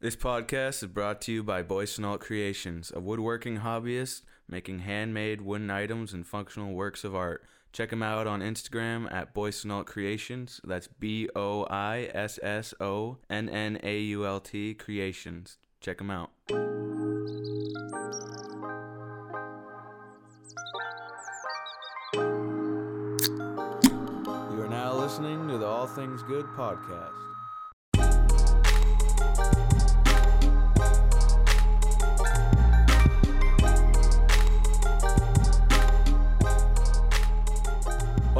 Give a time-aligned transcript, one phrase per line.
[0.00, 5.72] This podcast is brought to you by Boissonnault Creations, a woodworking hobbyist making handmade wooden
[5.72, 7.42] items and functional works of art.
[7.72, 10.60] Check them out on Instagram at Boissonnault Creations.
[10.62, 15.58] That's B O I S S O N N A U L T Creations.
[15.80, 16.30] Check them out.
[16.46, 16.54] You
[24.62, 27.27] are now listening to the All Things Good podcast.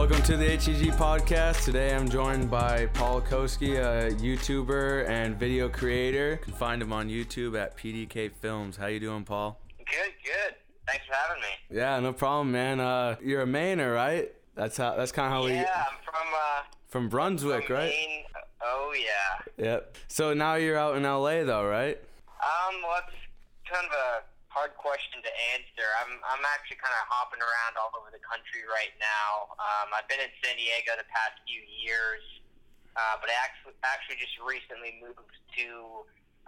[0.08, 1.66] Welcome to the ATG podcast.
[1.66, 6.30] Today I'm joined by Paul Kousky, a YouTuber and video creator.
[6.30, 8.78] You can find him on YouTube at PDK Films.
[8.78, 9.60] How you doing, Paul?
[9.76, 10.54] Good, good.
[10.86, 11.48] Thanks for having me.
[11.78, 12.80] Yeah, no problem, man.
[12.80, 14.32] Uh, you're a Mainer, right?
[14.54, 14.96] That's how.
[14.96, 15.52] That's kind of how we.
[15.52, 17.90] Yeah, I'm from uh, From Brunswick, from right?
[17.90, 18.24] Maine.
[18.64, 19.62] Oh yeah.
[19.62, 19.96] Yep.
[20.08, 21.98] So now you're out in LA, though, right?
[22.28, 24.22] Um, well, it's kind of a
[24.58, 25.86] hard question to answer.
[26.02, 29.55] I'm I'm actually kind of hopping around all over the country right now.
[29.55, 32.27] Um, I've been in San Diego the past few years,
[32.98, 35.30] uh, but I actually actually just recently moved
[35.62, 35.68] to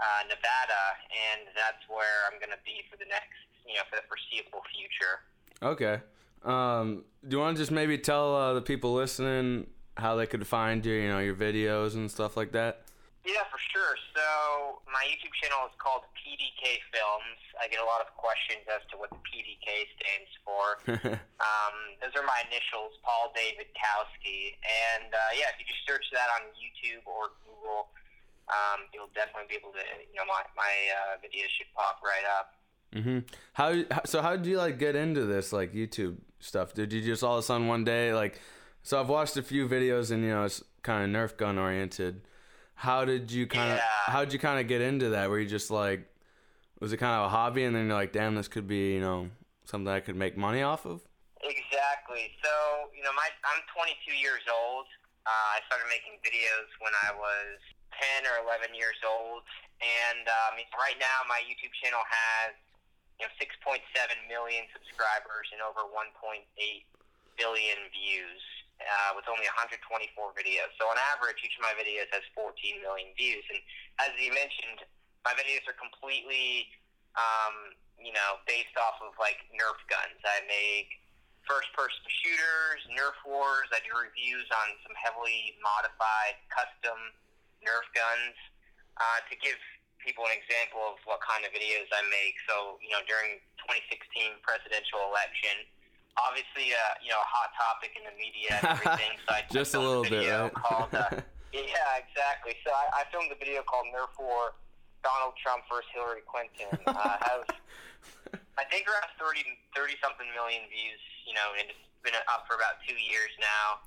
[0.02, 4.02] uh, Nevada, and that's where I'm going to be for the next, you know, for
[4.02, 5.22] the foreseeable future.
[5.62, 6.02] Okay.
[6.42, 10.46] Um, do you want to just maybe tell uh, the people listening how they could
[10.50, 12.82] find you, you know, your videos and stuff like that?
[13.20, 14.00] Yeah, for sure.
[14.16, 17.36] So my YouTube channel is called PDK Films.
[17.60, 20.64] I get a lot of questions as to what the PDK stands for.
[21.44, 24.56] um, those are my initials, Paul David Kousky.
[24.64, 27.92] And uh, yeah, if you just search that on YouTube or Google,
[28.48, 32.24] um, you'll definitely be able to, you know, my my uh, videos should pop right
[32.24, 32.56] up.
[32.96, 33.18] Mm-hmm.
[33.52, 34.22] How how- so?
[34.24, 36.74] How did you like get into this like YouTube stuff?
[36.74, 38.40] Did you just all of a sudden one day like?
[38.82, 42.22] So I've watched a few videos and you know it's kind of Nerf gun oriented.
[42.80, 44.08] How did you kind of Yeah.
[44.08, 45.28] how did you kind of get into that?
[45.28, 46.08] Were you just like
[46.80, 49.04] was it kind of a hobby and then you're like, damn, this could be you
[49.04, 49.28] know
[49.68, 51.04] something I could make money off of?
[51.44, 52.32] Exactly.
[52.40, 54.88] So, you know, my I'm 22 years old.
[55.28, 57.60] Uh, I started making videos when I was
[58.00, 59.44] 10 or 11 years old,
[59.84, 62.56] and um, right now my YouTube channel has
[63.20, 63.84] you know 6.7
[64.24, 66.48] million subscribers and over 1.8
[67.36, 68.40] billion views.
[68.80, 69.76] Uh, with only 124
[70.32, 70.72] videos.
[70.80, 73.44] So on average, each of my videos has 14 million views.
[73.52, 73.60] And
[74.00, 74.88] as you mentioned,
[75.20, 76.64] my videos are completely,
[77.12, 80.16] um, you know, based off of like Nerf guns.
[80.24, 80.96] I make
[81.44, 83.68] first-person shooters, Nerf wars.
[83.68, 86.96] I do reviews on some heavily modified custom
[87.60, 88.36] Nerf guns.
[88.96, 89.60] Uh, to give
[90.00, 94.40] people an example of what kind of videos I make, so you know, during 2016
[94.40, 95.68] presidential election,
[96.18, 99.14] obviously, uh, you know, a hot topic in the media and everything.
[99.26, 100.52] So I Just a little bit, right?
[100.54, 101.22] Called, uh,
[101.54, 102.56] yeah, exactly.
[102.66, 104.58] So I, I filmed a video called Nerf War
[105.02, 106.70] Donald Trump versus Hillary Clinton.
[106.86, 107.44] Uh, has
[108.60, 109.40] I think around 30,
[109.72, 113.80] 30 something million views, you know, and it's been up for about two years now.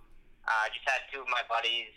[0.49, 1.93] Uh, just had two of my buddies,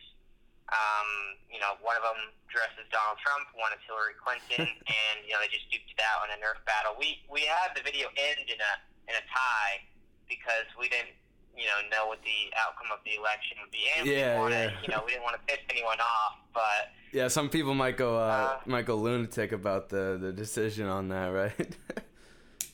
[0.71, 4.69] um, you know, one of them dresses as Donald Trump, one is Hillary Clinton,
[5.01, 6.95] and, you know, they just duped it out in a Nerf battle.
[7.01, 8.73] We, we had the video end in a,
[9.09, 9.83] in a tie
[10.29, 11.15] because we didn't,
[11.57, 13.85] you know, know what the outcome of the election would be.
[13.97, 14.83] And we Yeah, didn't want to, yeah.
[14.83, 18.17] you know, we didn't want to piss anyone off, but Yeah, some people might go
[18.17, 21.77] uh, Uh, might go lunatic about the the decision on that, right?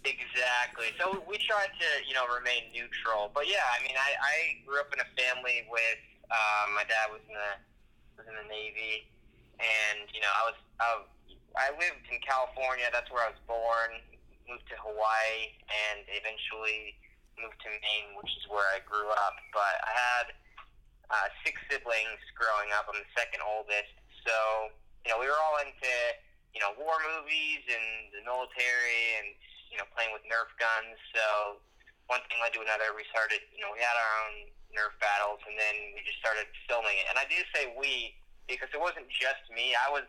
[0.03, 0.91] Exactly.
[0.99, 3.31] So we tried to, you know, remain neutral.
[3.31, 4.35] But yeah, I mean, I, I
[4.67, 7.53] grew up in a family with um, my dad was in the
[8.19, 9.07] was in the Navy,
[9.63, 10.91] and you know, I was I,
[11.55, 12.91] I lived in California.
[12.91, 14.03] That's where I was born.
[14.51, 16.99] Moved to Hawaii, and eventually
[17.41, 19.37] moved to Maine, which is where I grew up.
[19.55, 20.27] But I had
[21.09, 22.89] uh, six siblings growing up.
[22.89, 23.93] I'm the second oldest,
[24.25, 24.73] so
[25.05, 25.95] you know, we were all into
[26.53, 29.33] you know war movies and the military, and
[29.73, 31.01] you know, playing with Nerf guns.
[31.17, 31.57] So
[32.13, 32.93] one thing led to another.
[32.93, 36.45] We started, you know, we had our own Nerf battles, and then we just started
[36.69, 37.09] filming it.
[37.09, 38.13] And I do say we
[38.45, 39.73] because it wasn't just me.
[39.73, 40.05] I was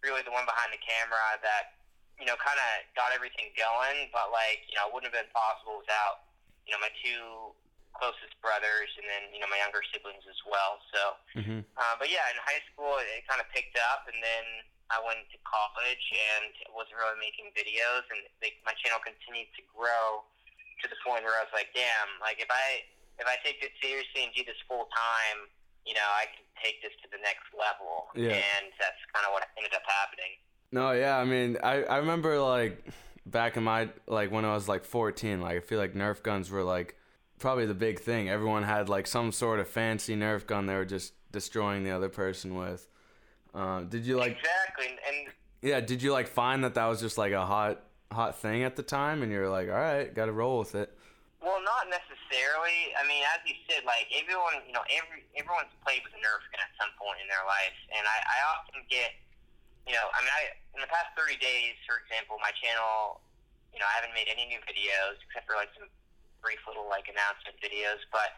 [0.00, 1.76] really the one behind the camera that,
[2.16, 4.08] you know, kind of got everything going.
[4.16, 6.24] But like, you know, it wouldn't have been possible without,
[6.66, 7.52] you know, my two
[7.92, 10.80] closest brothers, and then you know my younger siblings as well.
[10.94, 11.00] So,
[11.38, 14.44] hmm uh, but yeah, in high school it kind of picked up, and then
[14.92, 19.62] I went to college and wasn't really making videos, and they, my channel continued to
[19.72, 20.24] grow
[20.82, 22.84] to the point where I was like, damn, like if I
[23.20, 25.46] if I take this seriously and do this full time,
[25.84, 28.34] you know, I can take this to the next level, Yeah.
[28.40, 30.32] and that's kind of what ended up happening.
[30.72, 32.80] No, yeah, I mean, I I remember like
[33.32, 36.50] back in my like when I was like 14, like I feel like Nerf guns
[36.50, 36.96] were like
[37.38, 38.28] probably the big thing.
[38.28, 42.08] Everyone had like some sort of fancy Nerf gun they were just destroying the other
[42.08, 42.86] person with.
[43.54, 44.38] Uh, did you like?
[44.38, 47.82] exactly, and, and Yeah, did you like find that that was just like a hot
[48.12, 50.92] hot thing at the time, and you're like, all right, got to roll with it?
[51.42, 52.94] Well, not necessarily.
[52.94, 56.44] I mean, as you said, like everyone, you know, every everyone's played with a Nerf
[56.54, 59.18] gun at some point in their life, and I, I often get,
[59.86, 60.42] you know, I mean, I
[60.76, 63.20] in the past 30 days, for example, my channel,
[63.74, 65.90] you know, I haven't made any new videos except for like some
[66.40, 68.34] brief little like announcement videos, but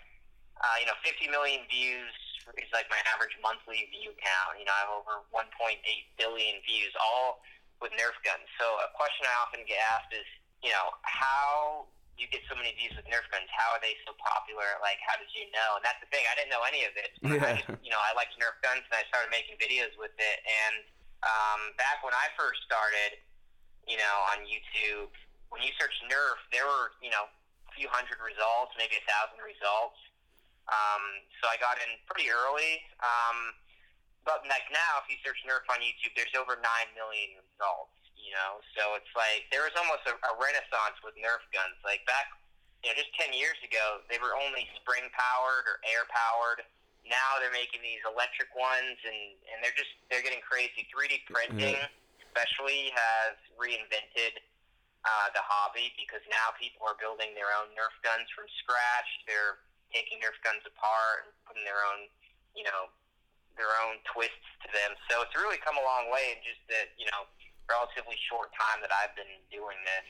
[0.60, 2.14] uh, you know, 50 million views
[2.60, 4.60] is like my average monthly view count.
[4.60, 5.80] You know, I have over 1.8
[6.20, 7.42] billion views, all
[7.82, 8.46] with Nerf guns.
[8.60, 10.26] So a question I often get asked is,
[10.62, 13.50] you know, how do you get so many views with Nerf guns?
[13.50, 14.78] How are they so popular?
[14.78, 15.80] Like, how did you know?
[15.80, 16.22] And that's the thing.
[16.30, 17.10] I didn't know any of it.
[17.20, 17.42] Yeah.
[17.42, 20.38] I just, you know, I liked Nerf guns, and I started making videos with it.
[20.46, 20.86] And
[21.24, 23.18] um, back when I first started,
[23.88, 25.10] you know, on YouTube,
[25.48, 27.26] when you search Nerf, there were, you know,
[27.68, 29.98] a few hundred results, maybe a thousand results.
[30.68, 31.02] Um,
[31.40, 32.80] so I got in pretty early.
[33.00, 33.56] Um,
[34.24, 37.92] but like now, if you search Nerf on YouTube, there's over nine million results
[38.24, 38.64] you know.
[38.72, 41.76] So it's like there was almost a, a renaissance with Nerf guns.
[41.84, 42.32] Like back,
[42.80, 46.64] you know, just ten years ago, they were only spring powered or air powered.
[47.04, 50.88] Now they're making these electric ones, and and they're just they're getting crazy.
[50.88, 51.76] 3D printing,
[52.24, 54.40] especially, has reinvented
[55.04, 59.10] uh, the hobby because now people are building their own Nerf guns from scratch.
[59.28, 59.60] They're
[59.92, 62.08] taking Nerf guns apart and putting their own,
[62.56, 62.88] you know,
[63.60, 64.96] their own twists to them.
[65.12, 67.28] So it's really come a long way in just that, you know,
[67.68, 70.08] relatively short time that I've been doing this.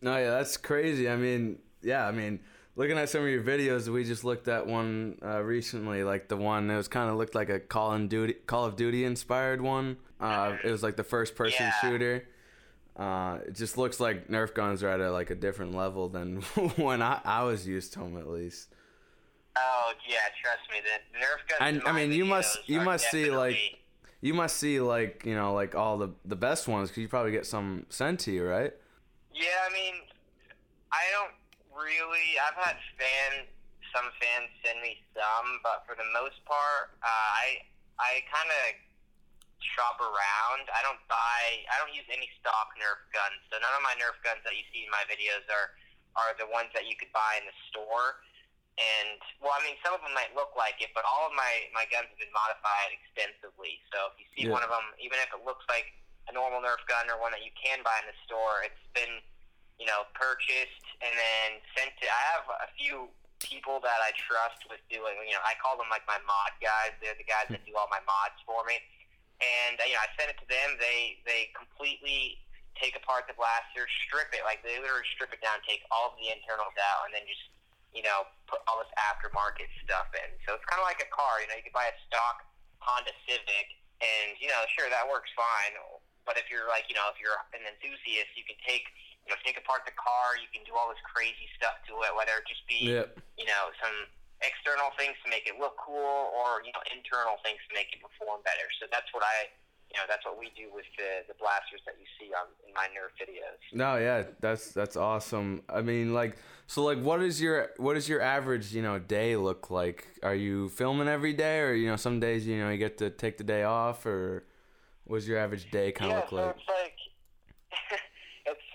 [0.00, 1.08] No, yeah, that's crazy.
[1.08, 2.40] I mean, yeah, I mean,
[2.76, 6.36] looking at some of your videos, we just looked at one uh, recently, like the
[6.36, 9.60] one that was kind of looked like a Call of Duty, Call of Duty inspired
[9.60, 9.96] one.
[10.20, 11.72] Uh, it was like the first person Yeah.
[11.80, 12.28] shooter.
[12.96, 16.40] Uh, it just looks like Nerf guns are at a, like a different level than
[16.76, 18.68] when I, I was used to them at least.
[19.56, 21.58] Oh yeah, trust me, the Nerf guns.
[21.60, 23.56] And in I mean, you must you must see like
[24.20, 27.32] you must see like you know like all the the best ones because you probably
[27.32, 28.72] get some sent to you, right?
[29.32, 29.94] Yeah, I mean,
[30.92, 31.32] I don't
[31.76, 32.38] really.
[32.40, 33.46] I've had fan,
[33.92, 37.62] some fans send me some, but for the most part, uh, I
[37.98, 38.62] I kind of
[39.74, 40.66] shop around.
[40.70, 41.64] I don't buy.
[41.70, 43.38] I don't use any stock Nerf guns.
[43.50, 45.74] So none of my Nerf guns that you see in my videos are
[46.14, 48.22] are the ones that you could buy in the store.
[48.74, 51.70] And well, I mean, some of them might look like it, but all of my
[51.70, 53.78] my guns have been modified extensively.
[53.94, 54.54] So if you see Yeah.
[54.58, 55.94] one of them, even if it looks like
[56.26, 59.22] a normal Nerf gun or one that you can buy in the store, it's been
[59.78, 62.06] you know purchased and then sent to.
[62.06, 63.10] I have a few
[63.42, 65.14] people that I trust with doing.
[65.26, 66.96] You know, I call them like my mod guys.
[67.02, 68.80] They're the guys that do all my mods for me.
[69.42, 70.78] And uh, you know, I send it to them.
[70.78, 72.40] They they completely
[72.78, 76.18] take apart the blaster, strip it like they literally strip it down, take all of
[76.18, 77.44] the internals out, and then just
[77.90, 80.30] you know put all this aftermarket stuff in.
[80.46, 81.42] So it's kind of like a car.
[81.42, 82.46] You know, you could buy a stock
[82.84, 83.68] Honda Civic,
[84.00, 85.74] and you know, sure that works fine.
[86.24, 88.88] But if you're like, you know, if you're an enthusiast, you can take
[89.24, 90.36] you know take apart the car.
[90.36, 93.20] You can do all this crazy stuff to it, whether it just be Yep.
[93.40, 94.08] you know, some
[94.44, 98.00] external things to make it look cool or, you know, internal things to make it
[98.02, 98.68] perform better.
[98.80, 99.48] So that's what I,
[99.92, 102.74] you know, that's what we do with the, the blasters that you see on in
[102.74, 103.62] my Nerf videos.
[103.72, 105.62] No, yeah, that's that's awesome.
[105.68, 106.36] I mean, like,
[106.66, 110.08] so like, what is your what does your average you know day look like?
[110.22, 113.10] Are you filming every day, or you know, some days you know you get to
[113.10, 114.44] take the day off, or
[115.04, 116.93] what's your average day kind of yeah, look so like?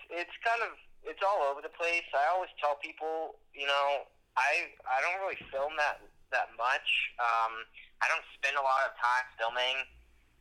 [0.10, 0.76] It's kind of,
[1.06, 2.06] it's all over the place.
[2.12, 6.90] I always tell people, you know, I, I don't really film that, that much.
[7.22, 7.66] Um,
[8.02, 9.78] I don't spend a lot of time filming.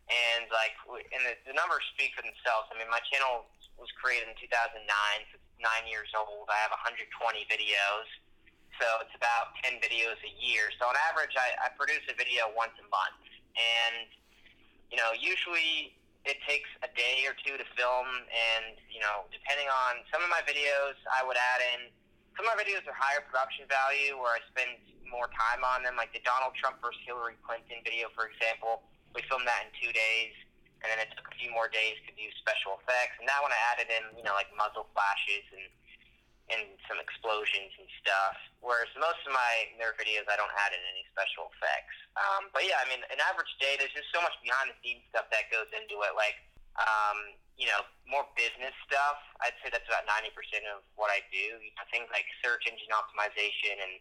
[0.08, 0.72] and like
[1.12, 2.72] and the, the numbers speak for themselves.
[2.72, 4.88] I mean, my channel was created in 2009,
[5.30, 6.48] so it's nine years old.
[6.48, 7.06] I have 120
[7.46, 8.08] videos,
[8.80, 10.72] so it's about 10 videos a year.
[10.80, 13.20] So on average, I, I produce a video once a month,
[13.54, 14.08] and
[14.88, 15.92] you know, usually
[16.26, 20.30] it takes a day or two to film, and you know, depending on some of
[20.30, 21.92] my videos, I would add in.
[22.34, 24.78] Some of my videos are higher production value, where I spend
[25.10, 28.87] more time on them, like the Donald Trump versus Hillary Clinton video, for example.
[29.16, 30.34] We filmed that in two days,
[30.84, 33.18] and then it took a few more days to do special effects.
[33.18, 35.66] And that one I added in, you know, like muzzle flashes and
[36.48, 38.36] and some explosions and stuff.
[38.64, 41.96] Whereas most of my Nerf videos, I don't add in any special effects.
[42.16, 45.04] Um, but yeah, I mean, an average day, there's just so much behind the scenes
[45.12, 46.12] stuff that goes into it.
[46.16, 46.40] Like,
[46.80, 49.18] um, you know, more business stuff.
[49.44, 50.30] I'd say that's about 90%
[50.72, 51.58] of what I do.
[51.58, 53.94] You know, things like search engine optimization and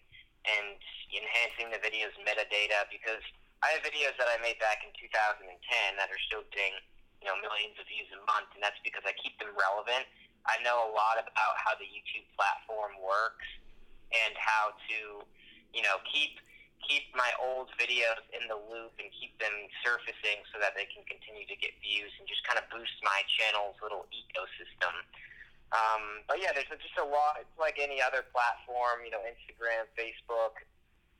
[0.47, 0.79] and
[1.11, 3.19] enhancing the video's metadata because
[3.59, 5.43] I have videos that I made back in 2010
[5.97, 6.77] that are still getting,
[7.19, 10.05] you know, millions of views a month, and that's because I keep them relevant.
[10.47, 13.47] I know a lot about how the YouTube platform works
[14.11, 15.21] and how to,
[15.75, 16.39] you know, keep
[16.87, 19.51] keep my old videos in the loop and keep them
[19.83, 23.19] surfacing so that they can continue to get views and just kind of boost my
[23.27, 24.95] channel's little ecosystem.
[25.75, 27.43] Um, but yeah, there's just a lot.
[27.43, 30.63] It's like any other platform, you know, Instagram, Facebook,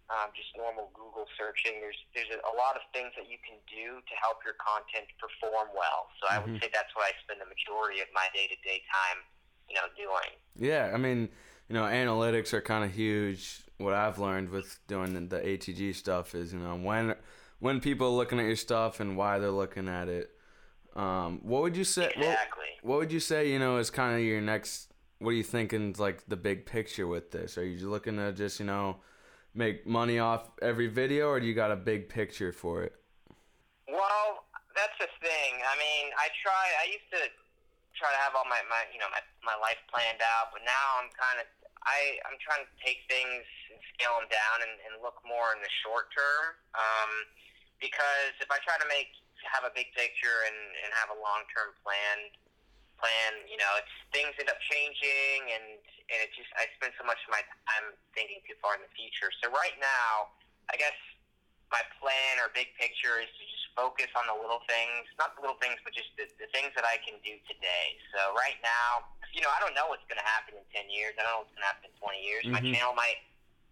[0.10, 1.84] um, just normal Google searching.
[1.84, 5.68] There's there's a, lot of things that you can do to help your content perform
[5.76, 6.08] well.
[6.20, 6.62] So I would Mhm.
[6.62, 9.24] say that's what I spend the majority of my day to day time,
[9.68, 10.32] you know, doing.
[10.56, 11.30] Yeah, I mean,
[11.68, 13.64] you know, analytics are kind of huge.
[13.78, 17.16] What I've learned with doing the, the ATG stuff is, you know, when
[17.60, 20.32] when people are looking at your stuff and why they're looking at it.
[20.96, 22.12] Um, what would you say?
[22.16, 22.66] What, Exactly.
[22.82, 23.52] what would you say?
[23.52, 24.94] You know, is kind of your next.
[25.20, 25.96] What are you thinking?
[25.98, 27.58] Like the big picture with this?
[27.58, 28.98] Are you looking to just, you know,
[29.58, 32.94] make money off every video, or do you got a big picture for it?
[33.90, 34.46] Well,
[34.78, 35.52] that's the thing.
[35.66, 36.64] I mean, I try.
[36.84, 37.22] I used to
[37.98, 41.02] try to have all my, my you know my, my life planned out, but now
[41.02, 41.50] I'm kind of
[41.82, 45.60] I I'm trying to take things and scale them down and, and look more in
[45.66, 46.54] the short term.
[46.78, 47.12] Um,
[47.82, 49.10] because if I try to make
[49.46, 52.30] have a big picture and, and have a long term plan
[52.98, 55.77] plan, you know, it's things end up changing and
[56.12, 58.92] and it just I spend so much of my time thinking too far in the
[58.96, 59.32] future.
[59.44, 60.32] So right now,
[60.72, 60.96] I guess
[61.68, 65.44] my plan or big picture is to just focus on the little things, not the
[65.44, 67.88] little things, but just the, the things that I can do today.
[68.16, 69.04] So right now,
[69.36, 71.12] you know, I don't know what's going to happen in 10 years.
[71.20, 72.44] I don't know what's going to happen in 20 years.
[72.48, 72.72] My Mhm.
[72.72, 73.20] channel might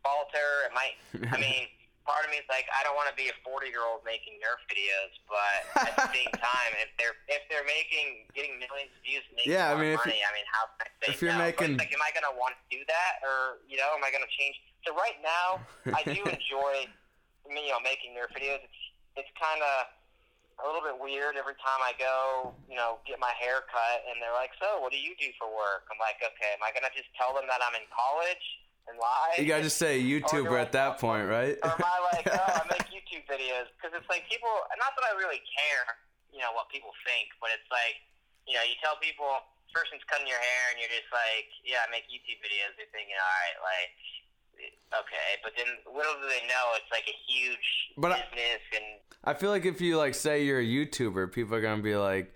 [0.04, 0.68] falter.
[0.68, 1.00] It might,
[1.32, 1.72] I mean,
[2.06, 4.38] part of me is like, I don't want to be a 40 year old making
[4.38, 9.02] Nerf videos, but at the same time, if they're, if they're making, getting millions of
[9.02, 11.20] views and making Yeah, I mean, if money, I mean, how can I say if
[11.20, 11.42] you're no?
[11.42, 13.26] making- like, am I going to want to do that?
[13.26, 14.56] Or, you know, am I going to change?
[14.86, 15.60] So right now,
[15.92, 16.86] I do enjoy,
[17.50, 18.62] you know, making Nerf videos.
[18.62, 18.82] It's,
[19.18, 19.90] it's kind of
[20.62, 24.24] a little bit weird every time I go, you know, get my hair cut, and
[24.24, 26.92] they're like, "So, what do you do for work?" I'm like, "Okay, am I gonna
[26.96, 28.40] just tell them that I'm in college
[28.88, 31.58] and lie?" You gotta just say YouTuber at that point, right?
[31.64, 33.70] or am I like, "Oh, I make YouTube videos"?
[33.78, 35.86] Because it's like people, not that I really care,
[36.32, 37.98] you know, what people think, but it's like,
[38.48, 39.28] you know, you tell people,
[39.74, 43.16] person's cutting your hair, and you're just like, "Yeah, I make YouTube videos." They're thinking,
[43.18, 43.92] "All right, like."
[44.56, 48.84] Okay, but then little do they know it's like a huge But I- business and
[49.26, 52.34] I feel like if you like say you're a YouTuber, people are gonna be like,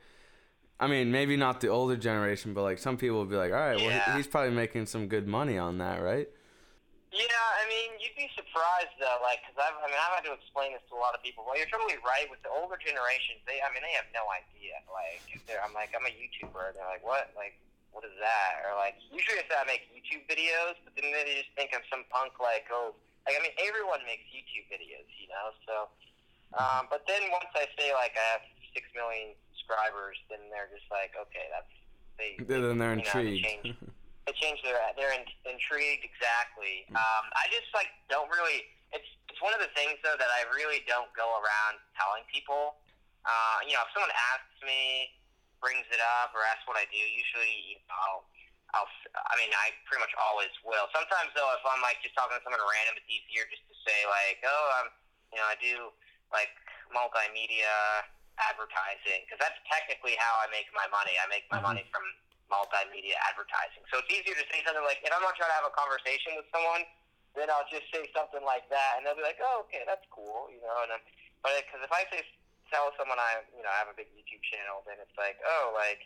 [0.81, 3.57] I mean, maybe not the older generation, but like some people will be like, all
[3.59, 4.11] right, well, Yeah.
[4.11, 6.27] he, he's probably making some good money on that, right?
[7.09, 10.33] Yeah, I mean, you'd be surprised though, like, because I've, I mean, I've had to
[10.37, 11.41] explain this to a lot of people.
[11.41, 12.29] Well, you're totally right.
[12.29, 14.77] With the older generations, they, I mean, they have no idea.
[14.85, 17.33] Like, if they're, I'm like, I'm a YouTuber, and they're like, what?
[17.33, 17.57] Like,
[17.89, 18.61] what is that?
[18.61, 21.81] Or like, usually I say I make YouTube videos, but then they just think I'm
[21.89, 22.93] some punk, like, oh,
[23.25, 25.49] like, I mean, everyone makes YouTube videos, you know.
[25.65, 25.75] So,
[26.57, 30.85] um, but then once I say like I have six million subscribers, then they're just
[30.89, 31.73] like, okay, that's
[32.17, 32.37] they.
[32.41, 33.45] Then they're you know, intrigued.
[33.45, 33.77] change
[34.29, 36.85] they change their they're in, intrigued exactly.
[36.93, 38.61] Um, I just like don't really.
[38.93, 42.77] It's it's one of the things though that I really don't go around telling people.
[43.25, 45.09] Uh, you know, if someone asks me,
[45.57, 48.21] brings it up, or asks what I do, usually you know, I'll.
[48.77, 48.85] I'll,
[49.17, 50.85] I mean, I pretty much always will.
[50.93, 53.97] Sometimes, though, if I'm like just talking to someone random, it's easier just to say
[54.05, 54.93] like, "Oh, I'm,
[55.33, 55.89] you know, I do
[56.29, 56.53] like
[56.93, 57.65] multimedia
[58.37, 61.17] advertising," because that's technically how I make my money.
[61.17, 61.65] I make my Mhm.
[61.65, 62.05] money from
[62.49, 63.85] multimedia advertising.
[63.93, 66.33] So it's easier to say something like, if I'm not trying to have a conversation
[66.35, 66.83] with someone,
[67.37, 70.49] then I'll just say something like that, and they'll be like, "Oh, okay, that's cool,"
[70.49, 70.81] you know.
[70.81, 71.01] And then,
[71.45, 72.25] but because if I say
[72.73, 75.73] tell someone I, you know, I have a big YouTube channel, then it's like, oh,
[75.73, 76.05] like,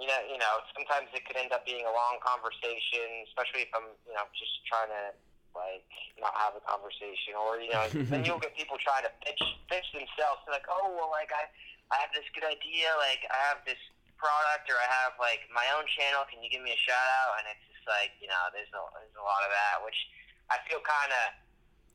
[0.00, 3.72] you know, you know, sometimes it could end up being a long conversation, especially if
[3.76, 5.12] I'm, you know, just trying to
[5.52, 5.84] like
[6.16, 9.88] not have a conversation, or you know, then you'll get people trying to pitch pitch
[9.92, 10.40] themselves.
[10.48, 11.44] They're like, oh, well, like I,
[11.92, 13.80] I have this good idea, like I have this
[14.22, 16.22] product, or I have like my own channel.
[16.30, 17.42] Can you give me a shout out?
[17.42, 19.98] And it's just like, you know, there's a there's a lot of that, which
[20.46, 21.24] I feel kind of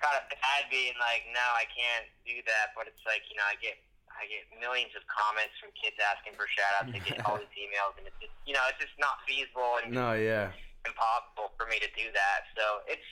[0.03, 2.75] kind of bad being like, no, I can't do that.
[2.75, 3.79] But it's like, you know, I get
[4.11, 6.91] I get millions of comments from kids asking for shout outs.
[6.91, 9.93] I get all these emails, and it's just, you know, it's just not feasible and
[9.93, 10.51] no, yeah.
[10.83, 12.49] impossible for me to do that.
[12.57, 13.07] So it's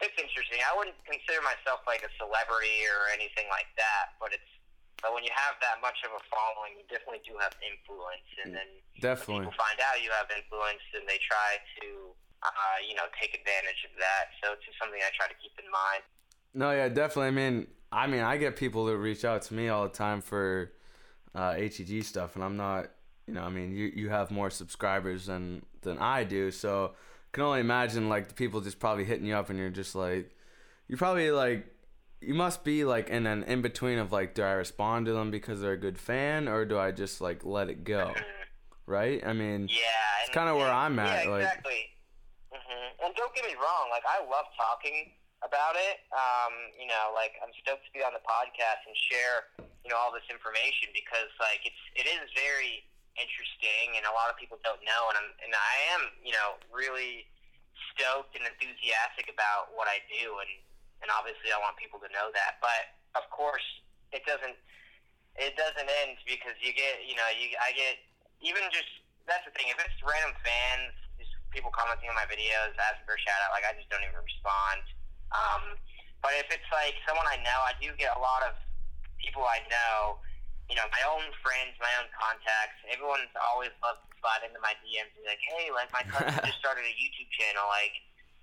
[0.00, 0.60] it's interesting.
[0.64, 4.52] I wouldn't consider myself like a celebrity or anything like that, but it's
[5.02, 8.54] but when you have that much of a following, you definitely do have influence, and
[8.54, 8.68] then
[9.00, 9.48] Definitely.
[9.48, 12.12] people find out you have influence, and they try to
[12.44, 14.32] uh, you know take advantage of that.
[14.40, 16.02] So it's just something I try to keep in mind.
[16.52, 17.32] No, yeah, definitely.
[17.32, 20.20] I mean, I mean, I get people that reach out to me all the time
[20.20, 20.72] for
[21.34, 22.90] uh, ATG stuff, and I'm not,
[23.26, 27.28] you know, I mean, you you have more subscribers than than I do, so I
[27.32, 30.36] can only imagine like the people just probably hitting you up, and you're just like,
[30.88, 31.66] you probably like,
[32.20, 35.30] you must be like in an in between of like, do I respond to them
[35.30, 38.14] because they're a good fan, or do I just like let it go,
[38.86, 39.24] right?
[39.24, 41.80] I mean, Yeah, It's kinda where I'm at, Yeah, like- exactly.
[42.52, 45.12] hmm And don't get me wrong, like I love talking
[45.42, 46.04] about it.
[46.12, 49.48] Um, you know, like I'm stoked to be on the podcast and share,
[49.84, 52.84] you know, all this information because like it's it is very
[53.16, 56.60] interesting and a lot of people don't know and I'm and I am, you know,
[56.68, 57.24] really
[57.96, 60.52] stoked and enthusiastic about what I do and
[61.00, 62.60] and obviously I want people to know that.
[62.60, 63.64] But of course,
[64.12, 64.56] it doesn't
[65.38, 68.00] it doesn't end because you get, you know, you I get
[68.40, 68.90] even just
[69.28, 69.68] that's the thing.
[69.70, 73.54] If it's random fans, just people commenting on my videos, asking for a shout out,
[73.54, 74.82] like I just don't even respond.
[75.30, 75.62] Um,
[76.20, 78.58] but if it's like someone I know, I do get a lot of
[79.20, 80.20] people I know,
[80.68, 82.80] you know, my own friends, my own contacts.
[82.88, 86.34] Everyone's always loves to slide into my DMs and be like, hey, like my cousin
[86.48, 87.64] just started a YouTube channel.
[87.68, 87.94] Like,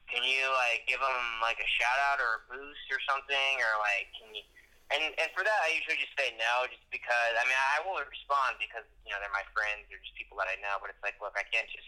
[0.07, 3.71] can you like give them like a shout out or a boost or something, or
[3.83, 4.43] like can you?
[4.87, 7.99] And and for that, I usually just say no, just because I mean I will
[8.07, 10.79] respond because you know they're my friends, they're just people that I know.
[10.79, 11.87] But it's like, look, I can't just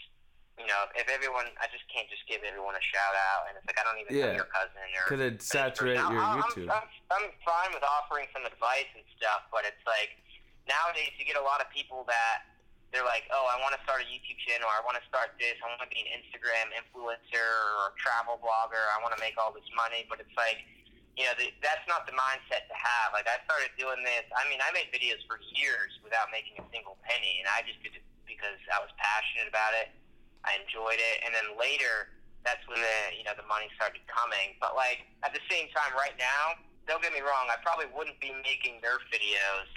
[0.60, 3.64] you know, if everyone, I just can't just give everyone a shout out, and it's
[3.64, 4.36] like I don't even Yeah.
[4.36, 6.68] know your cousin or Could it saturate your I'm- YouTube?
[6.68, 6.84] I'm,
[7.16, 10.20] I'm fine with offering some advice and stuff, but it's like
[10.68, 12.44] nowadays you get a lot of people that
[12.90, 15.54] they're like, oh, I want to start a YouTube channel, I want to start this,
[15.62, 17.50] I want to be an Instagram influencer
[17.86, 20.66] or travel blogger, I want to make all this money, but it's like,
[21.14, 23.12] you know, the, that's not the mindset to have.
[23.12, 24.24] Like I started doing this.
[24.32, 27.84] I mean, I made videos for years without making a single penny, and I just
[27.84, 29.92] did it because I was passionate about it.
[30.48, 32.16] I enjoyed it, and then later,
[32.48, 34.56] that's when the you know the money started coming.
[34.64, 36.56] But like at the same time, right now,
[36.88, 39.68] don't get me wrong, I probably wouldn't be making Nerf videos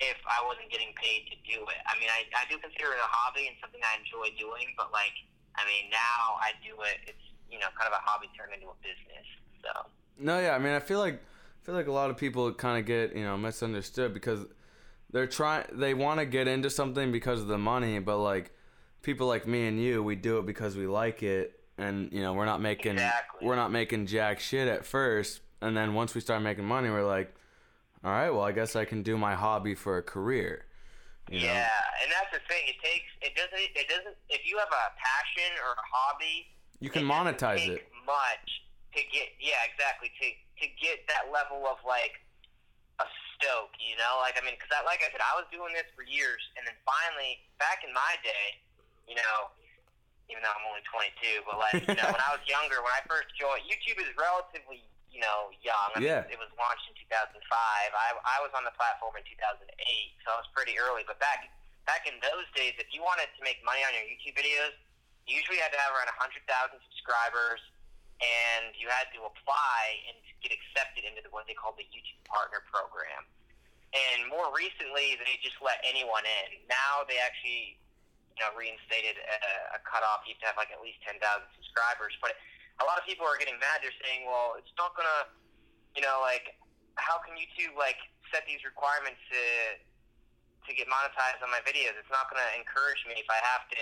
[0.00, 1.80] if I wasn't getting paid to do it.
[1.88, 4.92] I mean, I, I do consider it a hobby and something I enjoy doing, but
[4.92, 5.14] like,
[5.56, 7.00] I mean, now I do it.
[7.08, 9.26] It's you know kind of a hobby turned into a business.
[9.62, 9.88] So
[10.18, 12.78] No, yeah, I mean, I feel like I feel like a lot of people kind
[12.78, 14.44] of get you know misunderstood because
[15.12, 18.52] they're trying they want to get into something because of the money, but like
[19.02, 22.34] people like me and you, we do it because we like it, and you know
[22.34, 23.46] we're not making Exactly.
[23.46, 27.06] we're not making jack shit at first, and then once we start making money, we're
[27.06, 27.34] like,
[28.06, 30.62] all right, well, I guess I can do my hobby for a career.
[31.26, 31.50] You know?
[31.50, 32.62] yeah, and that's the thing.
[32.70, 36.46] It takes it doesn't it doesn't if you have a passion or a hobby,
[36.78, 37.90] You can it monetize take it.
[38.06, 38.62] much
[38.94, 40.26] to get yeah exactly to
[40.62, 42.22] to get that level of like
[43.02, 45.76] a stoke you know like i mean because I, like i said i was doing
[45.76, 48.56] this for years and then finally back in my day
[49.04, 49.52] you know
[50.32, 53.04] even though i'm only 22 but like you know when i was younger when i
[53.04, 54.80] first joined youtube is relatively
[55.16, 58.74] you know young I mean, it was launched in 2005 i i was on the
[58.76, 59.64] platform in 2008
[60.20, 61.48] so i was pretty early but back
[61.88, 64.76] back in those days if you wanted to make money on your youtube videos
[65.24, 66.44] you usually had to have around 100,000
[66.92, 67.58] subscribers
[68.22, 72.22] and you had to apply and get accepted into the, what they call the YouTube
[72.24, 73.26] Partner Program.
[73.92, 76.64] And more recently, they just let anyone in.
[76.68, 77.76] Now they actually,
[78.36, 80.24] you know, reinstated a, a cutoff.
[80.24, 81.20] You have to have like at least 10,000
[81.58, 82.16] subscribers.
[82.22, 82.36] But
[82.80, 83.80] a lot of people are getting mad.
[83.80, 85.32] They're saying, well, it's not gonna,
[85.96, 86.56] you know, like,
[87.00, 88.00] how can YouTube like
[88.32, 89.42] set these requirements to
[90.66, 91.96] to get monetized on my videos?
[91.96, 93.80] It's not gonna encourage me if I have to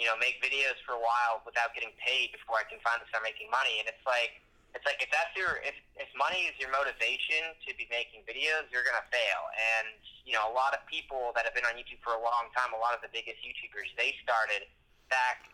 [0.00, 3.24] you know, make videos for a while without getting paid before I can finally start
[3.24, 3.76] making money.
[3.78, 4.40] And it's like,
[4.72, 8.72] it's like if that's your, if, if money is your motivation to be making videos,
[8.72, 9.42] you're gonna fail.
[9.78, 12.48] And you know, a lot of people that have been on YouTube for a long
[12.56, 14.64] time, a lot of the biggest YouTubers, they started
[15.12, 15.52] back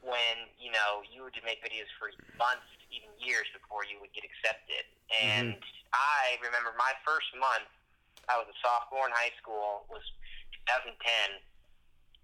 [0.00, 4.24] when you know you would make videos for months, even years before you would get
[4.24, 4.84] accepted.
[5.10, 5.58] And
[5.92, 7.68] I remember my first month,
[8.30, 10.04] I was a sophomore in high school, was
[10.66, 10.96] 2010.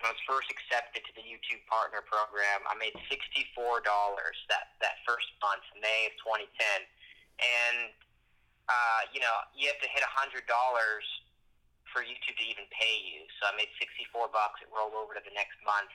[0.05, 2.61] I was first accepted to the YouTube Partner Program.
[2.69, 6.53] I made sixty-four dollars that that first month, May of 2010,
[7.41, 7.89] and
[8.69, 11.05] uh, you know you have to hit a hundred dollars
[11.89, 13.25] for YouTube to even pay you.
[13.41, 14.61] So I made sixty-four bucks.
[14.61, 15.89] It rolled over to the next month.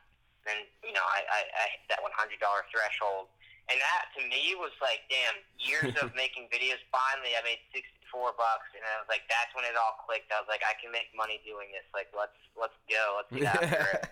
[0.45, 3.29] Then you know I, I, I hit that one hundred dollar threshold,
[3.69, 6.81] and that to me was like, damn, years of making videos.
[6.89, 10.33] Finally, I made sixty-four bucks, and I was like, that's when it all clicked.
[10.33, 11.85] I was like, I can make money doing this.
[11.93, 13.21] Like, let's let's go.
[13.21, 14.05] Let's get after it.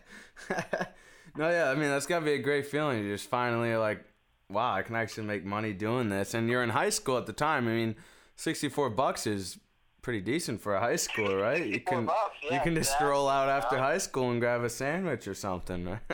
[1.39, 3.01] no, yeah, I mean that's gotta be a great feeling.
[3.01, 4.05] You just finally like,
[4.49, 6.33] wow, I can actually make money doing this.
[6.33, 7.67] And you're in high school at the time.
[7.67, 7.95] I mean,
[8.37, 9.57] sixty-four bucks is
[10.01, 11.65] pretty decent for a high schooler, right?
[11.65, 14.69] You can bucks, you can just exactly, stroll out after high school and grab a
[14.69, 15.99] sandwich or something.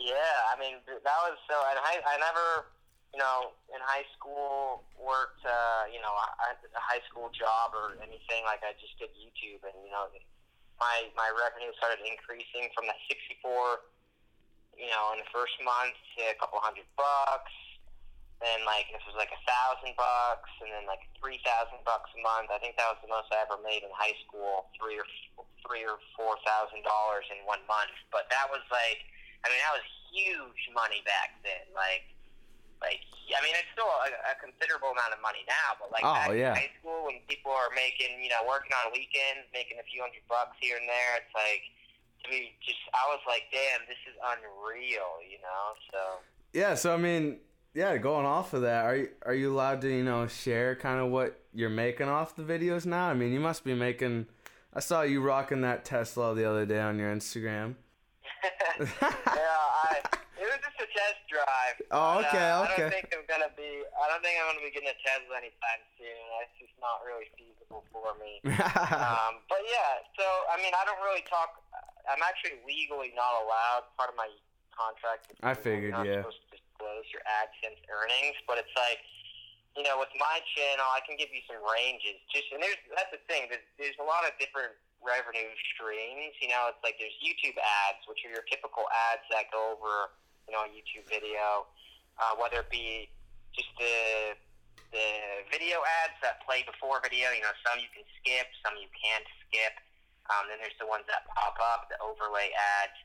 [0.00, 1.60] Yeah, I mean that was so.
[1.68, 2.72] And I, I never,
[3.12, 8.00] you know, in high school worked, uh, you know, a, a high school job or
[8.00, 8.42] anything.
[8.48, 10.08] Like I just did YouTube, and you know,
[10.80, 13.84] my my revenue started increasing from that sixty four,
[14.72, 17.52] you know, in the first month to a couple hundred bucks.
[18.40, 22.20] Then like this was like a thousand bucks, and then like three thousand bucks a
[22.24, 22.48] month.
[22.48, 25.04] I think that was the most I ever made in high school, three or
[25.60, 27.92] three or four thousand dollars in one month.
[28.08, 29.04] But that was like,
[29.44, 31.68] I mean, that was huge money back then.
[31.76, 32.08] Like,
[32.80, 36.16] like I mean, it's still a, a considerable amount of money now, but like Oh,
[36.16, 36.56] back yeah.
[36.56, 40.00] in high school when people are making, you know, working on weekends, making a few
[40.00, 41.60] hundred bucks here and there, it's like
[42.24, 45.76] to me, just I was like, damn, this is unreal, you know.
[45.92, 46.00] So
[46.56, 47.36] Yeah, so I mean,
[47.74, 51.00] yeah, going off of that, are you are you allowed to you know share kind
[51.00, 53.08] of what you're making off the videos now?
[53.08, 54.26] I mean, you must be making.
[54.74, 57.74] I saw you rocking that Tesla the other day on your Instagram.
[58.80, 59.98] yeah, I
[60.40, 61.76] it was just a test drive.
[61.90, 63.82] Oh, okay, uh, I don't think I'm gonna be.
[63.82, 66.22] I don't think I'm gonna be getting a Tesla anytime soon.
[66.38, 68.38] That's just not really feasible for me.
[68.46, 71.58] um, but yeah, so I mean, I don't really talk.
[72.06, 73.90] I'm actually legally not allowed.
[73.98, 74.30] Part of my
[74.70, 75.34] contract.
[75.42, 76.22] I figured, yeah.
[76.80, 79.04] Disclose your AdSense earnings, but it's like,
[79.76, 82.16] you know, with my channel, I can give you some ranges.
[82.32, 83.52] Just and there's that's the thing.
[83.52, 84.72] There's there's a lot of different
[85.04, 86.32] revenue streams.
[86.40, 90.16] You know, it's like there's YouTube ads, which are your typical ads that go over,
[90.48, 91.68] you know, a YouTube video,
[92.16, 93.12] uh, whether it be
[93.52, 94.40] just the
[94.88, 97.28] the video ads that play before video.
[97.36, 99.76] You know, some you can skip, some you can't skip.
[100.32, 102.96] Um, then there's the ones that pop up, the overlay ads.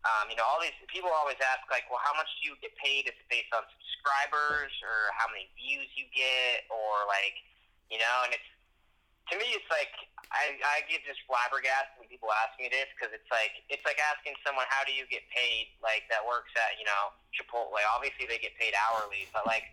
[0.00, 2.72] Um, you know, all these people always ask like, well, how much do you get
[2.80, 3.04] paid?
[3.04, 7.36] Is it based on subscribers or how many views you get, or like,
[7.92, 8.16] you know?
[8.24, 8.50] And it's
[9.30, 9.92] to me, it's like
[10.34, 14.00] I I get just flabbergasted when people ask me this because it's like it's like
[14.10, 17.76] asking someone how do you get paid like that works at you know Chipotle.
[17.94, 19.68] Obviously, they get paid hourly, but like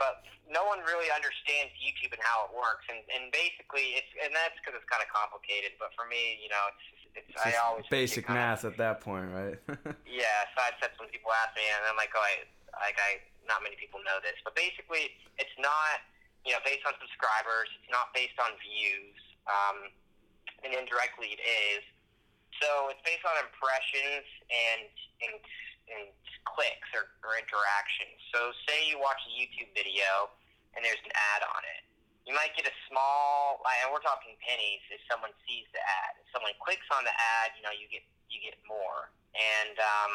[0.00, 2.88] but no one really understands YouTube and how it works.
[2.88, 5.78] And, and basically, it's and that's because it's kind of complicated.
[5.78, 9.28] But for me, you know, it's, it's I Just always basic math at that point,
[9.32, 9.58] right?
[10.06, 12.44] Yeah, so I said when people ask me, and I'm like, oh, I
[12.82, 16.04] like I not many people know this, but basically, it's not
[16.44, 17.70] you know based on subscribers.
[17.80, 19.18] It's not based on views.
[19.48, 19.90] Um,
[20.60, 21.82] and indirectly, it is.
[22.60, 24.92] So it's based on impressions and
[25.24, 25.36] and,
[25.88, 26.04] and
[26.44, 28.20] clicks or, or interactions.
[28.34, 30.28] So say you watch a YouTube video
[30.76, 31.82] and there's an ad on it.
[32.28, 36.20] You might get a small, and we're talking pennies, if someone sees the ad.
[36.20, 39.10] If someone clicks on the ad, you know, you get you get more.
[39.34, 40.14] And um,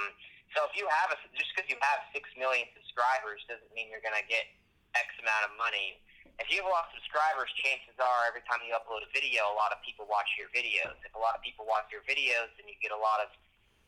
[0.55, 4.03] so if you have a, just because you have six million subscribers doesn't mean you're
[4.03, 4.47] going to get
[4.95, 5.99] X amount of money.
[6.39, 9.47] If you have a lot of subscribers, chances are every time you upload a video,
[9.51, 10.95] a lot of people watch your videos.
[11.03, 13.31] If a lot of people watch your videos, then you get a lot of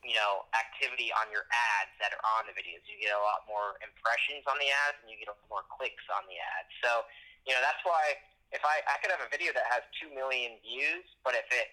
[0.06, 2.86] you know, activity on your ads that are on the videos.
[2.86, 5.64] You get a lot more impressions on the ads and you get a lot more
[5.66, 6.70] clicks on the ads.
[6.82, 7.02] So,
[7.46, 8.18] you know, that's why
[8.50, 11.68] if I I could have a video that has two million views, but if it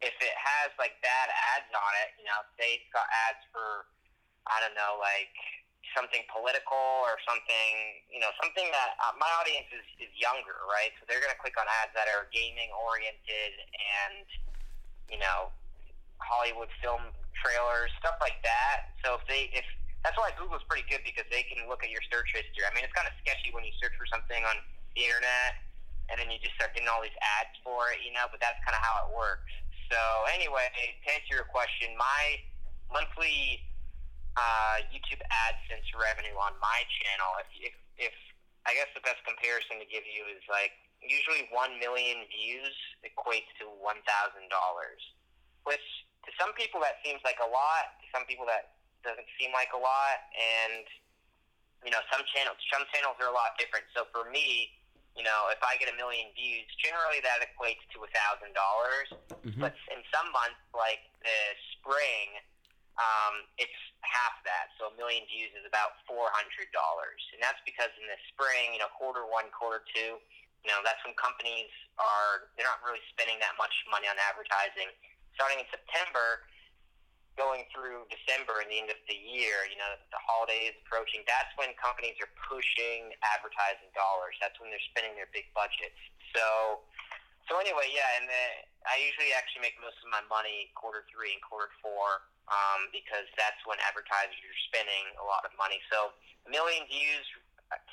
[0.00, 3.90] if it has like bad ads on it, you know, say it's got ads for
[4.48, 5.34] I don't know, like
[5.96, 7.70] something political or something,
[8.08, 10.94] you know, something that uh, my audience is, is younger, right?
[10.98, 13.52] So they're going to click on ads that are gaming oriented
[14.06, 14.26] and,
[15.10, 15.50] you know,
[16.22, 17.10] Hollywood film
[17.42, 18.94] trailers, stuff like that.
[19.02, 19.66] So if they, if
[20.06, 22.64] that's why Google's pretty good because they can look at your search history.
[22.64, 24.56] I mean, it's kind of sketchy when you search for something on
[24.94, 25.60] the internet
[26.10, 28.26] and then you just start getting all these ads for it, you know.
[28.26, 29.46] But that's kind of how it works.
[29.88, 29.98] So
[30.34, 32.42] anyway, to answer your question, my
[32.90, 33.62] monthly
[34.34, 37.74] uh, YouTube AdSense revenue on my channel, if, if
[38.10, 38.14] if
[38.66, 42.74] I guess the best comparison to give you is like usually one million views
[43.06, 45.00] equates to one thousand dollars,
[45.62, 45.82] which
[46.26, 47.94] to some people that seems like a lot.
[48.02, 50.82] To some people that doesn't seem like a lot, and
[51.86, 53.86] you know some channels some channels are a lot different.
[53.94, 54.79] So for me,
[55.20, 59.08] you know, if I get a million views, generally that equates to a thousand dollars.
[59.44, 59.60] Mhm.
[59.60, 61.40] But in some months, like the
[61.76, 62.40] spring,
[62.96, 64.72] um, it's half that.
[64.80, 68.72] So a million views is about four hundred dollars, and that's because in the spring,
[68.72, 70.16] you know, quarter one, quarter two,
[70.64, 71.68] you know, that's when companies
[72.00, 74.88] are they're not really spending that much money on advertising.
[75.36, 76.48] Starting in September,
[77.40, 81.48] going through December and the end of the year, you know, the holidays approaching, that's
[81.56, 84.36] when companies are pushing advertising dollars.
[84.44, 85.96] That's when they're spending their big budgets.
[86.36, 86.84] So,
[87.48, 88.44] so anyway, yeah, and the,
[88.84, 93.24] I usually actually make most of my money quarter three and quarter four um, because
[93.40, 95.80] that's when advertisers are spending a lot of money.
[95.88, 96.12] So,
[96.44, 97.24] a million views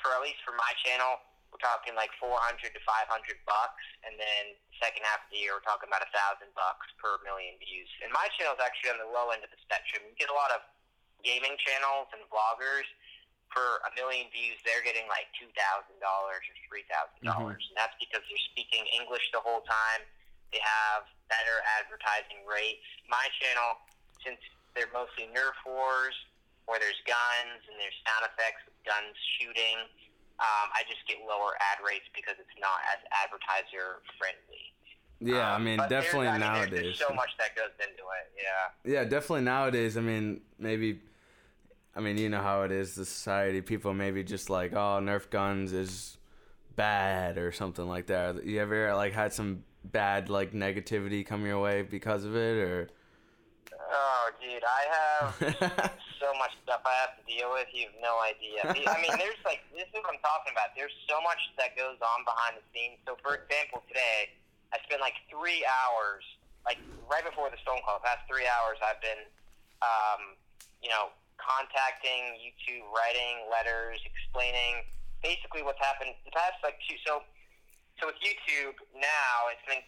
[0.02, 2.34] for at least for my channel, we're talking like 400
[2.72, 3.08] to 500
[3.48, 7.18] bucks, and then second half of the year, we're talking about a thousand bucks per
[7.24, 7.88] million views.
[8.04, 10.04] And my channel is actually on the low end of the spectrum.
[10.04, 10.60] You get a lot of
[11.24, 12.86] gaming channels and vloggers
[13.52, 17.72] for a million views, they're getting like two thousand dollars or three thousand dollars, mm-hmm.
[17.72, 20.04] and that's because they're speaking English the whole time.
[20.52, 22.84] They have better advertising rates.
[23.08, 23.84] My channel,
[24.24, 24.40] since
[24.72, 26.16] they're mostly Nerf wars,
[26.64, 29.88] where there's guns and there's sound effects with guns shooting,
[30.40, 34.64] um, I just get lower ad rates because it's not as advertiser friendly.
[35.20, 36.70] yeah, I Um, mean, but there's- definitely I mean, nowadays.
[36.96, 38.42] There's so much that goes into it.
[38.42, 38.92] Yeah.
[38.92, 39.96] Yeah, definitely nowadays.
[39.96, 41.00] I mean, maybe.
[41.96, 43.60] I mean, you know how it is, the society.
[43.60, 46.16] People maybe just like, oh, Nerf guns is
[46.76, 48.44] bad or something like that.
[48.44, 52.88] You ever like had some bad like negativity come your way because of it, or?
[53.88, 55.28] Oh, dude, I have
[56.20, 57.72] so much stuff I have to deal with.
[57.72, 58.68] You have no idea.
[58.68, 60.76] I mean, there's like this is what I'm talking about.
[60.76, 63.00] There's so much that goes on behind the scenes.
[63.08, 64.36] So, for example, today
[64.76, 66.20] I spent like three hours,
[66.68, 66.76] like
[67.08, 69.24] right before this phone call, the past three hours, I've been,
[69.80, 70.36] um,
[70.84, 71.08] you know,
[71.40, 74.84] contacting YouTube, writing letters, explaining
[75.24, 77.00] basically what's happened the past like two.
[77.08, 77.24] So
[77.98, 79.82] so with YouTube now, it's been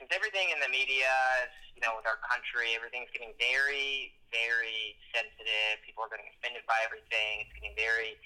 [0.00, 1.12] since everything in the media,
[1.76, 5.80] you know, with our country, everything's getting very, very sensitive.
[5.84, 7.44] People are getting offended by everything.
[7.44, 8.16] It's getting very,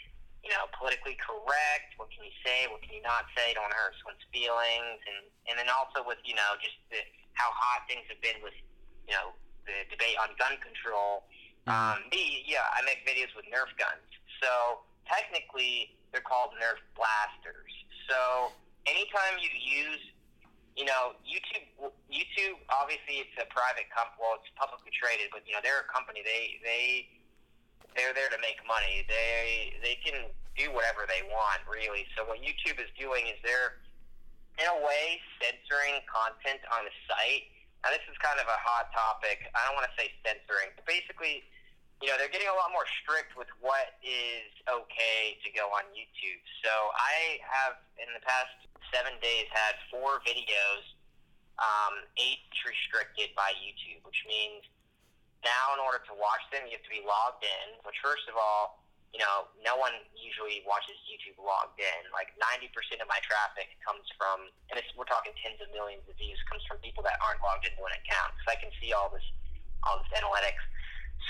[0.46, 1.98] you know, politically correct.
[1.98, 2.70] What can you say?
[2.70, 3.58] What can you not say?
[3.58, 5.02] Don't hurt someone's feelings.
[5.02, 7.02] And and then also with you know just the,
[7.34, 8.54] how hot things have been with
[9.10, 9.34] you know
[9.66, 11.26] the debate on gun control.
[11.66, 11.74] Mm-hmm.
[11.74, 14.06] Um, me, yeah, I make videos with Nerf guns.
[14.38, 17.74] So technically, they're called Nerf blasters.
[18.06, 18.54] So
[18.86, 20.02] anytime you use,
[20.76, 21.64] you know, YouTube,
[22.10, 24.18] YouTube obviously it's a private company.
[24.20, 26.20] Well, it's publicly traded, but you know they're a company.
[26.24, 26.82] They they
[27.94, 29.06] they're there to make money.
[29.06, 32.06] They they can do whatever they want, really.
[32.14, 33.82] So what YouTube is doing is they're
[34.58, 37.50] in a way censoring content on the site.
[37.82, 39.46] Now this is kind of a hot topic.
[39.54, 41.46] I don't want to say censoring, but basically
[42.04, 45.88] you know, they're getting a lot more strict with what is okay to go on
[45.96, 46.44] YouTube.
[46.60, 48.52] So I have, in the past
[48.92, 50.84] seven days, had four videos
[51.56, 54.68] um, age restricted by YouTube, which means
[55.48, 57.80] now in order to watch them, you have to be logged in.
[57.88, 58.84] Which, first of all,
[59.16, 62.00] you know, no one usually watches YouTube logged in.
[62.12, 66.20] Like 90% of my traffic comes from, and it's, we're talking tens of millions of
[66.20, 68.36] views, comes from people that aren't logged into an account.
[68.36, 69.24] Because I can see all this,
[69.88, 70.60] all this analytics.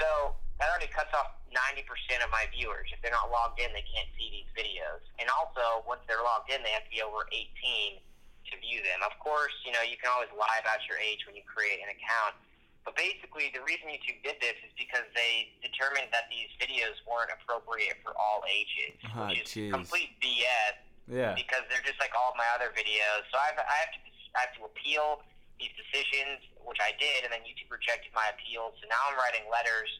[0.00, 1.86] So that already cuts off 90%
[2.22, 2.90] of my viewers.
[2.90, 5.02] If they're not logged in, they can't see these videos.
[5.22, 8.02] And also, once they're logged in, they have to be over 18
[8.50, 9.00] to view them.
[9.06, 11.90] Of course, you know, you can always lie about your age when you create an
[11.94, 12.38] account.
[12.84, 17.32] But basically, the reason YouTube did this is because they determined that these videos weren't
[17.32, 19.72] appropriate for all ages, oh, which is geez.
[19.72, 20.76] complete BS.
[21.08, 21.32] Yeah.
[21.32, 23.24] Because they're just like all my other videos.
[23.32, 24.00] So I've, I have to
[24.34, 25.22] I have to appeal
[25.60, 28.74] these decisions, which I did, and then YouTube rejected my appeal.
[28.82, 29.90] So now I'm writing letters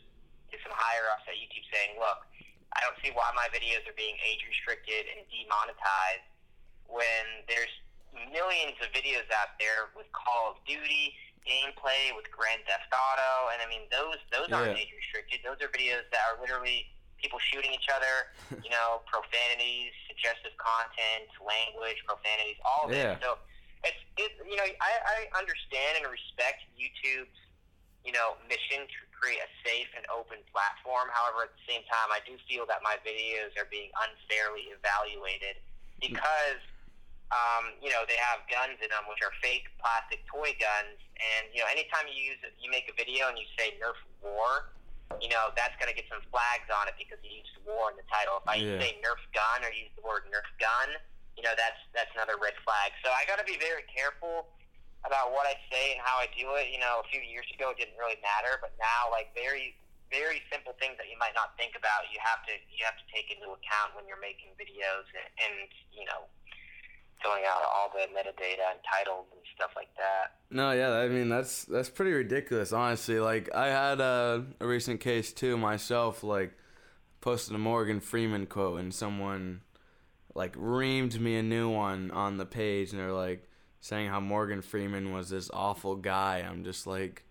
[0.51, 2.27] to some higher ups at YouTube saying, look,
[2.75, 6.27] I don't see why my videos are being age restricted and demonetized
[6.90, 7.71] when there's
[8.35, 11.14] millions of videos out there with Call of Duty
[11.47, 14.59] gameplay, with Grand Theft Auto, and I mean those those Yeah.
[14.59, 15.40] aren't age restricted.
[15.45, 16.88] Those are videos that are literally
[17.21, 18.33] people shooting each other,
[18.64, 23.12] you know, profanities, suggestive content, language, profanities, all of Yeah.
[23.12, 23.23] it.
[23.23, 23.38] So
[23.85, 27.37] it's it, you know I, I understand and respect YouTube's
[28.05, 31.09] you know mission to create a safe and open platform.
[31.12, 35.61] However, at the same time, I do feel that my videos are being unfairly evaluated
[36.01, 36.61] because
[37.33, 41.01] um, you know they have guns in them, which are fake plastic toy guns.
[41.16, 44.68] And you know, anytime you use you make a video and you say Nerf War,
[45.20, 47.97] you know that's going to get some flags on it because you used war in
[47.97, 48.44] the title.
[48.44, 48.77] If I Yeah.
[48.85, 50.92] say Nerf gun or use the word Nerf gun,
[51.37, 52.94] you know that's that's another red flag.
[53.03, 54.49] So I got to be very careful
[55.05, 56.73] about what I say and how I do it.
[56.73, 59.77] You know, a few years ago it didn't really matter, but now like very
[60.12, 63.07] very simple things that you might not think about, you have to you have to
[63.11, 66.31] take into account when you're making videos and, and you know
[67.23, 70.38] filling out all the metadata and titles and stuff like that.
[70.51, 73.18] No, yeah, I mean that's that's pretty ridiculous, honestly.
[73.18, 76.23] Like I had a, a recent case too myself.
[76.23, 76.53] Like
[77.20, 79.62] posted a Morgan Freeman quote, and someone
[80.35, 83.49] like reamed me a new one on the page, and they're like
[83.81, 86.38] saying how Morgan Freeman was this awful guy.
[86.38, 87.25] I'm just like,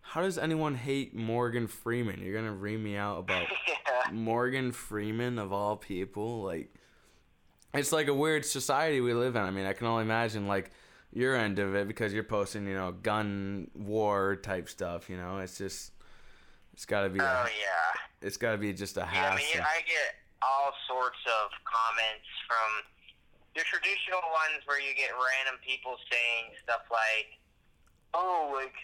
[0.00, 2.20] how does anyone hate Morgan Freeman?
[2.22, 4.10] You're gonna ream me out about yeah.
[4.12, 6.74] Morgan Freeman of all people, like
[7.74, 9.42] it's like a weird society we live in.
[9.42, 10.70] I mean, I can only imagine like
[11.12, 15.08] your end of it because you're posting, you know, gun war type stuff.
[15.10, 15.92] You know, it's just
[16.72, 18.26] it's got to be Oh yeah.
[18.26, 19.38] it's got to be just a hassle.
[19.52, 19.66] Yeah, I mean.
[19.66, 22.86] I get all sorts of comments from
[23.56, 27.34] the traditional ones where you get random people saying stuff like,
[28.14, 28.74] "Oh, like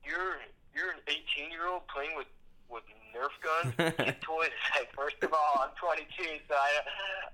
[0.00, 0.40] you're
[0.72, 2.30] you're an 18 year old playing with
[2.72, 6.08] with Nerf guns, kid toys." Like, first of all, I'm 22,
[6.48, 6.70] so I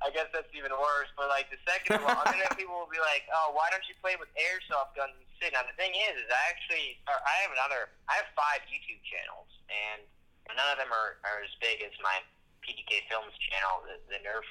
[0.03, 1.11] I guess that's even worse.
[1.15, 3.85] But like the second of all, and then people will be like, "Oh, why don't
[3.87, 7.37] you play with airsoft guns instead?" Now the thing is, is I actually or I
[7.47, 7.95] have another.
[8.11, 10.03] I have five YouTube channels, and
[10.57, 12.19] none of them are, are as big as my
[12.69, 14.45] PDK Films channel, the, the Nerf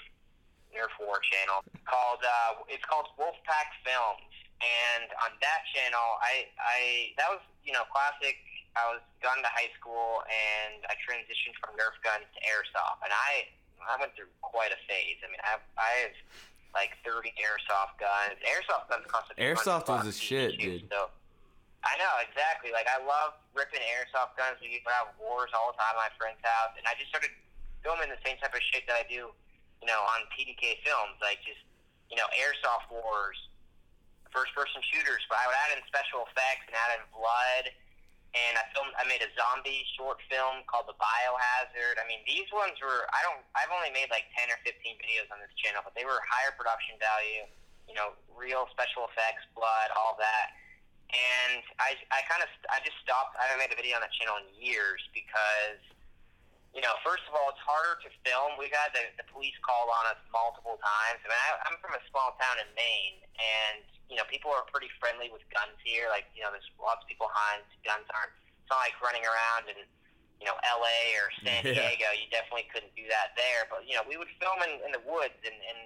[0.73, 1.62] Nerf War channel.
[1.86, 7.77] Called uh, it's called Wolfpack Films, and on that channel, I I that was you
[7.77, 8.41] know classic
[8.73, 13.13] I was gun to high school, and I transitioned from Nerf guns to airsoft, and
[13.13, 13.53] I
[13.86, 15.21] I went through quite a phase.
[15.21, 16.15] I mean, I have, I have
[16.75, 18.36] like 30 airsoft guns.
[18.43, 20.89] Airsoft guns cost a Airsoft was a shit, dude.
[20.91, 21.13] So
[21.86, 22.73] I know exactly.
[22.73, 24.60] Like I love ripping airsoft guns.
[24.60, 27.32] We would have wars all the time at my friend's house, and I just started
[27.81, 29.29] filming the same type of shit that I do,
[29.81, 31.61] you know, on PDK films, like just
[32.07, 33.35] you know, airsoft wars,
[34.31, 35.23] first person shooters.
[35.27, 37.71] But I would add in special effects and add in blood.
[38.35, 38.91] And I filmed.
[38.99, 41.95] I made a zombie short film called The Biohazard.
[41.95, 43.07] I mean, these ones were.
[43.15, 43.39] I don't.
[43.55, 46.51] I've only made like ten or fifteen videos on this channel, but they were higher
[46.53, 47.47] production value.
[47.87, 50.59] You know, real special effects, blood, all that.
[51.07, 53.39] And I, I kind of, I just stopped.
[53.39, 55.79] I haven't made a video on that channel in years because,
[56.75, 58.53] you know, first of all, it's harder to film.
[58.60, 61.19] We've had the, the police call on us multiple times.
[61.23, 64.63] I mean, I, I'm from a small town in Maine, and you know, people are
[64.71, 66.08] pretty friendly with guns here.
[66.08, 68.32] Like, you know, there's lots of people behind guns aren't.
[68.63, 69.80] It's not like running around in,
[70.39, 70.99] you know, L.A.
[71.19, 71.75] or San Yeah.
[71.75, 72.08] Diego.
[72.15, 73.67] You definitely couldn't do that there.
[73.71, 75.80] But you know, we would film in, in the woods and and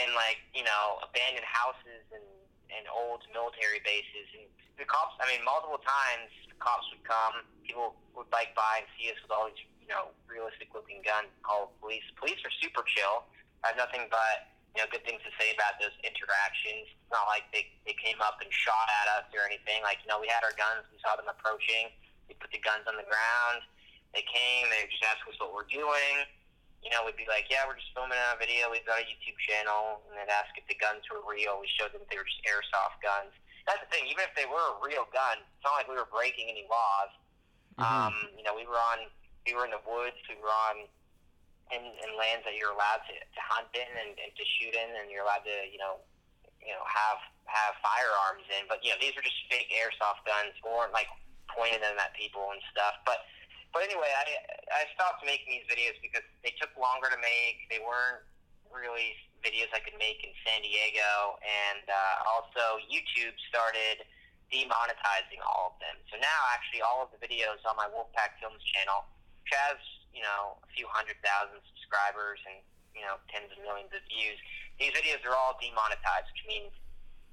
[0.00, 2.24] in like you know abandoned houses and
[2.72, 4.26] and old military bases.
[4.32, 4.48] And
[4.80, 7.44] the cops, I mean, multiple times the cops would come.
[7.60, 9.60] People would bike by and see us with all these
[9.92, 11.28] know realistic looking guns.
[11.44, 12.04] Call police.
[12.16, 13.28] Police are super chill.
[13.62, 16.88] I have nothing but you know good things to say about those interactions.
[16.88, 19.84] It's not like they they came up and shot at us or anything.
[19.84, 20.88] Like you know we had our guns.
[20.88, 21.92] We saw them approaching.
[22.26, 23.60] We put the guns on the ground.
[24.16, 24.72] They came.
[24.72, 26.28] They just asked us what we're doing
[26.82, 28.66] you know, we'd be like, yeah, we're just filming a video.
[28.66, 30.02] We've got a YouTube channel.
[30.10, 31.62] And they'd ask if the guns were real.
[31.62, 33.30] We showed them they were just airsoft guns.
[33.70, 34.10] That's the thing.
[34.10, 37.14] Even if they were a real gun, it's not like we were breaking any laws.
[37.78, 37.86] Mhm.
[37.86, 39.06] Um, you know, we were on,
[39.46, 40.18] we were in the woods.
[40.28, 40.86] We were on
[41.72, 44.88] in, in lands that you're allowed to, to hunt in and, and to shoot in,
[44.98, 46.04] and you're allowed to, you know,
[46.60, 48.68] you know, have have firearms in.
[48.70, 51.10] But you know, these are just fake airsoft guns, or like
[51.50, 53.02] pointing them at people and stuff.
[53.02, 53.24] But
[53.74, 54.24] but anyway, I
[54.70, 57.66] I stopped making these videos because they took longer to make.
[57.72, 58.22] They weren't
[58.70, 64.06] really videos I could make in San Diego, and uh, also YouTube started
[64.52, 65.96] demonetizing all of them.
[66.12, 69.08] So now, actually, all of the videos on my Wolfpack Films channel,
[69.50, 69.78] has
[70.14, 72.62] you know a few hundred thousand subscribers and
[72.94, 74.38] you know tens of millions of views,
[74.78, 76.72] these videos are all demonetized, which means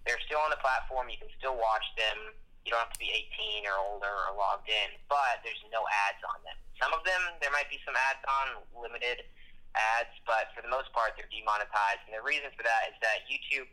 [0.08, 1.12] they're still on the platform.
[1.12, 2.34] You can still watch them.
[2.68, 6.22] You don't have to be 18 or older or logged in, but there's no ads
[6.28, 6.58] on them.
[6.78, 9.28] Some of them there might be some ads on, limited
[9.76, 12.04] ads, but for the most part they're demonetized.
[12.08, 13.68] And the reason for that is that YouTube,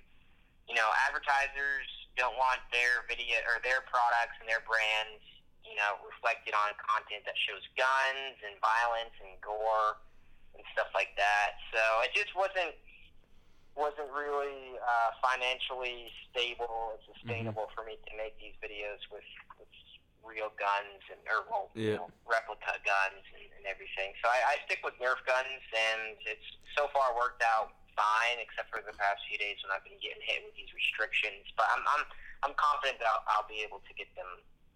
[0.71, 5.23] you know, advertisers don't want their video or their products and their brands,
[5.67, 9.99] you know, reflected on content that shows guns and violence and gore
[10.55, 11.59] and stuff like that.
[11.75, 12.75] So it just wasn't
[13.77, 19.29] wasn't really uh, financially stable and sustainable for me to make these videos with,
[19.61, 19.69] with
[20.25, 24.17] real guns and or well, you know, replica guns and, and everything.
[24.25, 28.69] So I, I stick with Nerf guns, and it's so far worked out fine, except
[28.73, 31.45] for the past few days when I've been getting hit with these restrictions.
[31.57, 32.05] But I'm I'm
[32.49, 34.29] I'm confident that I'll, I'll be able to get them,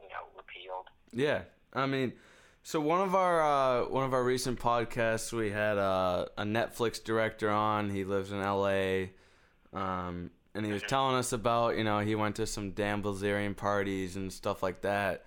[0.02, 0.86] you know, repealed.
[1.12, 2.12] Yeah, I mean,
[2.62, 7.02] so one of our uh, one of our recent podcasts, we had uh, a Netflix
[7.02, 7.90] director on.
[7.90, 9.12] He lives in L.A.
[9.72, 13.56] Um, and he was telling us about you know he went to some Dan Bilzerian
[13.56, 15.24] parties and stuff like that,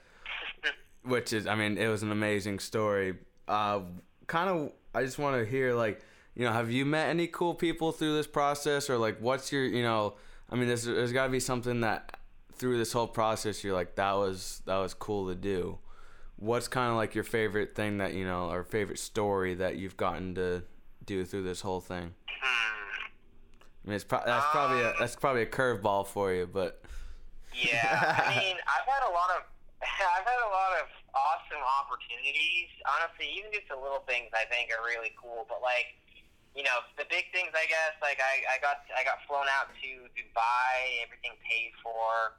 [1.04, 3.16] which is I mean it was an amazing story.
[3.48, 3.82] Uh,
[4.28, 6.02] kind of, I just want to hear like
[6.36, 9.64] you know have you met any cool people through this process or like what's your
[9.64, 10.16] you know
[10.50, 12.18] I mean there's there's got to be something that
[12.64, 15.78] through this whole process you're like that was that was cool to do
[16.38, 19.98] what's kind of like your favorite thing that you know or favorite story that you've
[19.98, 20.64] gotten to
[21.04, 23.04] do through this whole thing Hmm.
[23.84, 26.80] i mean it's pro- that's probably a that's probably a curveball for you but
[27.52, 29.44] Yeah, I mean, I've had a lot of,
[30.18, 32.72] I've had a lot of awesome opportunities.
[32.82, 35.46] Honestly, even just the little things I think are really cool.
[35.46, 35.94] But like,
[36.58, 37.94] you know, the big things, I guess.
[38.02, 42.34] Like, I, I got, I got flown out to Dubai, everything paid for,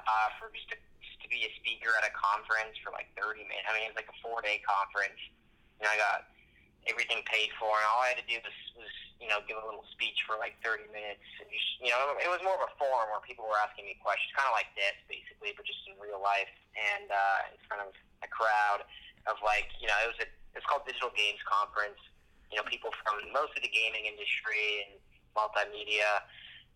[0.00, 3.44] uh, for just to, just to be a speaker at a conference for like 30
[3.48, 3.66] minutes.
[3.66, 5.18] I mean, it was like a four day conference.
[5.80, 6.28] Know, I got
[6.88, 9.64] everything paid for, and all I had to do was, was you know, give a
[9.64, 11.24] little speech for like 30 minutes.
[11.40, 13.96] And you, you know, it was more of a forum where people were asking me
[14.00, 17.80] questions, kind of like this, basically, but just in real life and uh, in front
[17.84, 17.90] of
[18.24, 18.84] a crowd
[19.26, 21.98] of like, you know, it was a, it's called Digital Games Conference.
[22.48, 24.96] You know, people from mostly the gaming industry and
[25.34, 26.24] multimedia.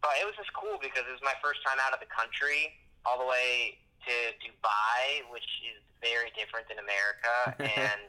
[0.02, 2.74] But it was just cool because it was my first time out of the country,
[3.06, 8.08] all the way to Dubai, which is very different than America, and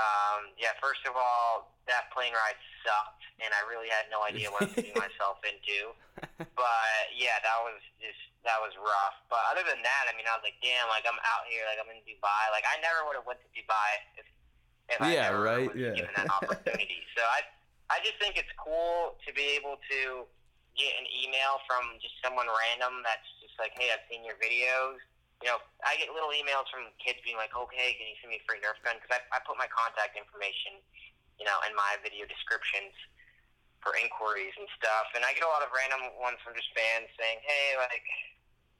[0.00, 4.48] Um, yeah, first of all, that plane ride sucked, and I really had no idea
[4.48, 5.92] what I was getting myself into.
[6.56, 9.16] But yeah, that was just that was rough.
[9.28, 11.76] But other than that, I mean, I was like, damn, like I'm out here, like
[11.76, 12.42] I'm in Dubai.
[12.54, 14.26] Like I never would have went to Dubai if
[14.96, 15.92] if I never right, was yeah.
[15.92, 17.04] given that opportunity.
[17.16, 17.44] so I
[17.92, 20.24] I just think it's cool to be able to
[20.80, 24.96] get an email from just someone random that's just like, hey, I've seen your videos.
[25.44, 28.40] You know, I get little emails from kids being like, okay, can you send me
[28.40, 28.96] a free Nerf gun?
[28.96, 30.80] Because I, I put my contact information,
[31.36, 32.92] you know, in my video descriptions
[33.80, 35.08] for inquiries and stuff.
[35.16, 38.04] And I get a lot of random ones from just fans saying, hey, like,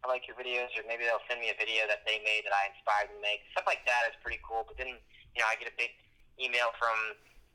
[0.04, 2.56] I like your videos, or maybe they'll send me a video that they made that
[2.56, 3.44] I inspired them to make.
[3.52, 4.64] Stuff like that is pretty cool.
[4.64, 5.92] But then, you know, I get a big
[6.40, 6.96] email from,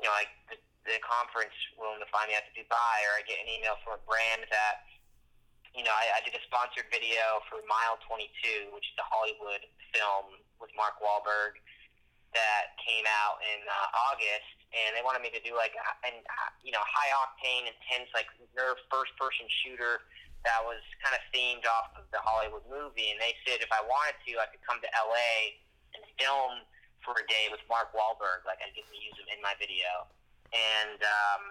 [0.02, 3.26] you know, like the, the conference willing to fly me out to Dubai, or I
[3.26, 4.86] get an email from a brand that,
[5.74, 9.66] you know, I, I did a sponsored video for Mile 22, which is a Hollywood
[9.92, 11.58] film with Mark Wahlberg
[12.38, 16.20] that came out in uh, August, and they wanted me to do like a, an
[16.20, 20.04] uh, you know high octane, intense like Nerf first person shooter
[20.46, 23.10] that was kind of themed off of the Hollywood movie.
[23.10, 25.58] And they said if I wanted to, I could come to LA
[25.98, 26.62] and film
[27.02, 28.46] for a day with Mark Wahlberg.
[28.46, 30.06] Like get to use him in my video.
[30.56, 31.44] And um,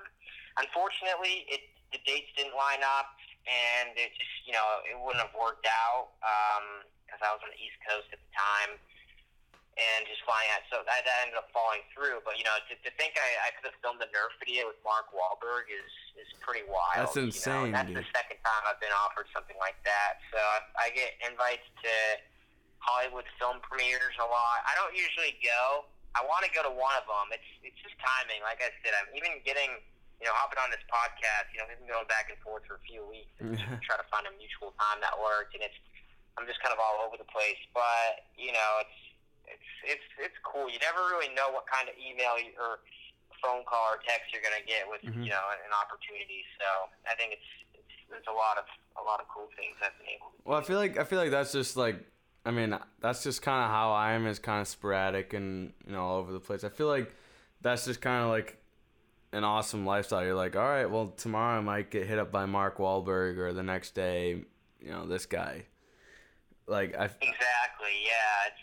[0.64, 5.36] unfortunately, it the dates didn't line up, and it just you know it wouldn't have
[5.36, 6.16] worked out
[7.04, 8.80] because I was on the East Coast at the time
[9.74, 10.62] and just flying out.
[10.70, 12.22] So that, that ended up falling through.
[12.22, 14.78] But you know, to, to think I, I could have filmed a Nerf video with
[14.86, 16.94] Mark Wahlberg is is pretty wild.
[16.94, 17.34] That's you know?
[17.34, 18.02] insane, That's dude.
[18.02, 20.22] the second time I've been offered something like that.
[20.30, 21.94] So I, I get invites to
[22.78, 24.62] Hollywood film premieres a lot.
[24.62, 25.90] I don't usually go.
[26.14, 27.34] I want to go to one of them.
[27.34, 28.40] It's it's just timing.
[28.46, 29.70] Like I said, I'm even getting
[30.22, 31.50] you know hopping on this podcast.
[31.50, 34.06] You know, we've been going back and forth for a few weeks and try to
[34.10, 35.50] find a mutual time that works.
[35.58, 35.76] And it's
[36.38, 37.58] I'm just kind of all over the place.
[37.74, 38.98] But you know, it's
[39.58, 40.70] it's it's it's cool.
[40.70, 42.78] You never really know what kind of email you, or
[43.42, 45.26] phone call or text you're gonna get with Mhm.
[45.26, 46.46] you know an, an opportunity.
[46.56, 46.66] So
[47.10, 48.64] I think it's, it's there's a lot of
[48.96, 50.38] a lot of cool things I've been able to.
[50.46, 51.98] Well, I feel like I feel like that's just like
[52.44, 55.92] I mean that's just kind of how I am is kind of sporadic and you
[55.92, 56.64] know all over the place.
[56.64, 57.14] I feel like
[57.62, 58.58] that's just kind of like
[59.32, 60.22] an awesome lifestyle.
[60.24, 63.52] You're like, all right, well tomorrow I might get hit up by Mark Wahlberg or
[63.52, 64.44] the next day,
[64.80, 65.64] you know this guy.
[66.66, 67.96] Like I, Exactly.
[68.04, 68.48] Yeah.
[68.48, 68.60] It's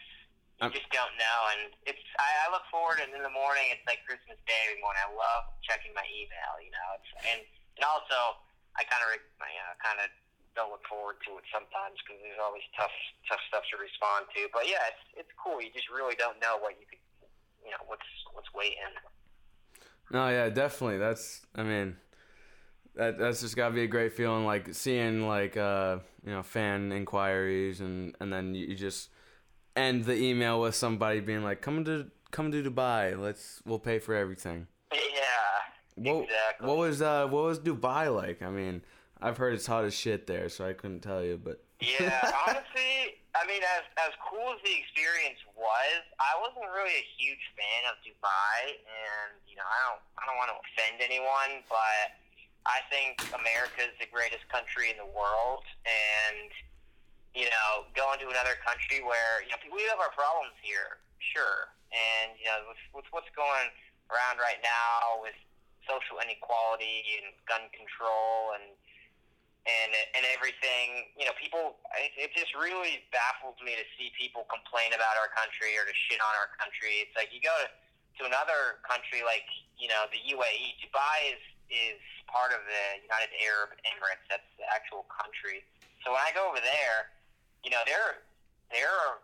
[0.62, 3.66] you I'm- just don't know, and it's I, I look forward, and in the morning
[3.74, 5.02] it's like Christmas Day every morning.
[5.02, 6.54] I love checking my email.
[6.62, 7.42] You know, it's and
[7.78, 8.38] and also
[8.78, 9.10] I kind of
[9.42, 10.10] I uh, kind of
[10.56, 12.94] don't look forward to it sometimes because there's always tough
[13.30, 14.48] tough stuff to respond to.
[14.52, 15.62] But yeah, it's it's cool.
[15.64, 17.02] You just really don't know what you could,
[17.64, 18.92] you know, what's what's waiting.
[20.12, 20.98] No, yeah, definitely.
[20.98, 21.96] That's I mean,
[22.96, 26.92] that that's just gotta be a great feeling, like seeing like uh you know fan
[26.92, 29.10] inquiries and and then you, you just
[29.76, 34.00] end the email with somebody being like, come to come to Dubai, let's we'll pay
[34.00, 34.68] for everything.
[34.92, 35.00] Yeah.
[35.96, 36.68] What Exactly.
[36.68, 38.42] what was uh what was Dubai like?
[38.42, 38.82] I mean,
[39.22, 43.22] I've heard it's hot as shit there, so I couldn't tell you, but Yeah, honestly,
[43.34, 47.82] I mean, as as cool as the experience was, I wasn't really a huge fan
[47.90, 52.18] of Dubai, and you know, I don't I don't want to offend anyone, but
[52.70, 56.50] I think America is the greatest country in the world, and
[57.34, 61.74] you know, going to another country where you know we have our problems here, sure,
[61.90, 63.70] and you know, with, with what's going
[64.14, 65.38] around right now with
[65.88, 68.76] social inequality and gun control and
[69.66, 71.12] and and everything.
[71.18, 71.78] You know, people.
[72.18, 76.18] It, just really baffles me to see people complain about our country or to shit
[76.18, 77.04] on our country.
[77.06, 77.68] It's like you go to,
[78.18, 79.46] to another country like
[79.78, 80.80] you know the UAE.
[80.82, 84.24] Dubai is is part of the United Arab Emirates.
[84.32, 85.62] That's the actual country.
[86.02, 87.14] So when I go over there,
[87.62, 88.24] you know they're
[88.74, 89.22] they're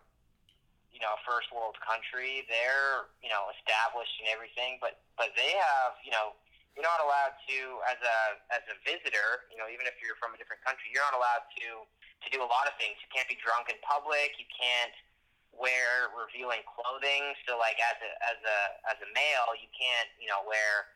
[0.92, 2.46] you know a first world country.
[2.46, 6.38] They're you know established and everything, but but they have you know
[6.78, 7.58] you're not allowed to
[7.90, 8.18] as a
[8.54, 11.42] as a visitor you know even if you're from a different country you're not allowed
[11.58, 11.82] to
[12.24, 12.98] to do a lot of things.
[12.98, 14.34] You can't be drunk in public.
[14.38, 14.94] You can't
[15.54, 17.34] wear revealing clothing.
[17.46, 18.58] So like as a as a
[18.94, 20.94] as a male you can't you know wear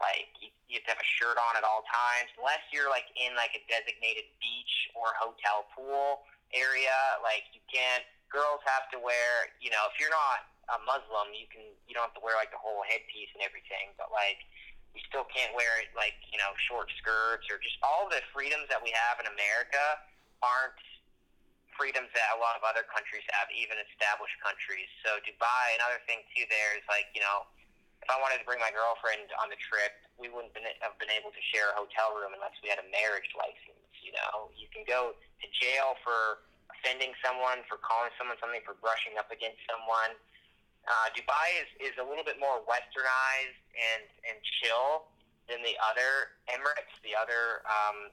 [0.00, 2.30] like you, you have to have a shirt on at all times.
[2.38, 8.04] Unless you're like in like a designated beach or hotel pool area like you can't
[8.28, 12.04] girls have to wear you know if you're not a muslim you can you don't
[12.12, 13.92] have to wear like the whole headpiece and everything.
[13.94, 14.40] But like
[14.92, 18.68] you still can't wear it like you know short skirts or just all the freedoms
[18.68, 19.84] that we have in America
[20.44, 20.76] aren't
[21.72, 24.86] freedoms that a lot of other countries have, even established countries.
[25.00, 27.48] So Dubai, another thing too, there is like you know,
[28.04, 30.52] if I wanted to bring my girlfriend on the trip, we wouldn't
[30.84, 33.80] have been able to share a hotel room unless we had a marriage license.
[34.04, 38.74] You know, you can go to jail for offending someone, for calling someone something, for
[38.82, 40.18] brushing up against someone.
[40.82, 45.06] Uh, Dubai is, is a little bit more westernized and and chill
[45.46, 48.10] than the other Emirates, the other um,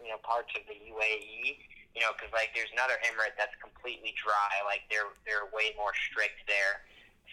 [0.00, 1.56] you know parts of the UAE.
[1.96, 4.60] You know, because like there's another Emirate that's completely dry.
[4.68, 6.84] Like they're they're way more strict there.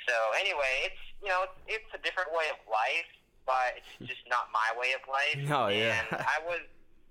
[0.07, 3.11] So anyway, it's you know it's, it's a different way of life,
[3.43, 5.43] but it's just not my way of life.
[5.51, 5.99] Oh, yeah.
[5.99, 6.64] And I was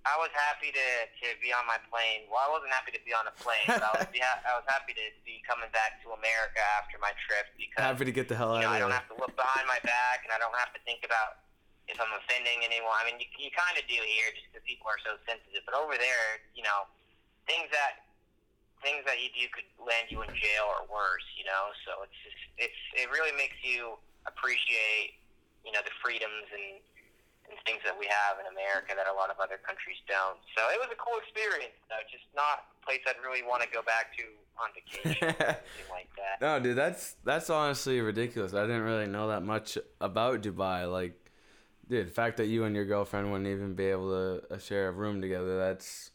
[0.02, 0.88] I was happy to
[1.22, 2.26] to be on my plane.
[2.26, 4.66] Well, I wasn't happy to be on a plane, but I was ha- I was
[4.66, 8.34] happy to be coming back to America after my trip because Happy to get the
[8.34, 8.62] hell out.
[8.62, 10.80] you know, I don't have to look behind my back, and I don't have to
[10.82, 11.46] think about
[11.86, 12.94] if I'm offending anyone.
[12.98, 15.62] I mean, you, you kind of do here, just because people are so sensitive.
[15.62, 16.90] But over there, you know,
[17.46, 18.02] things that
[18.82, 21.26] things that you do could land you in jail or worse.
[21.38, 23.94] You know, so it's just it's it really makes you
[24.26, 25.14] appreciate
[25.62, 26.82] you know the freedoms and
[27.66, 30.38] things that we have in America that a lot of other countries don't.
[30.54, 32.00] So it was a cool experience, though.
[32.08, 34.24] Just not a place I'd really want to go back to
[34.56, 36.38] on vacation or anything like that.
[36.40, 38.54] No, dude, that's that's honestly ridiculous.
[38.54, 40.90] I didn't really know that much about Dubai.
[40.90, 41.18] Like,
[41.88, 44.88] dude, the fact that you and your girlfriend wouldn't even be able to uh, share
[44.88, 46.11] a room together, that's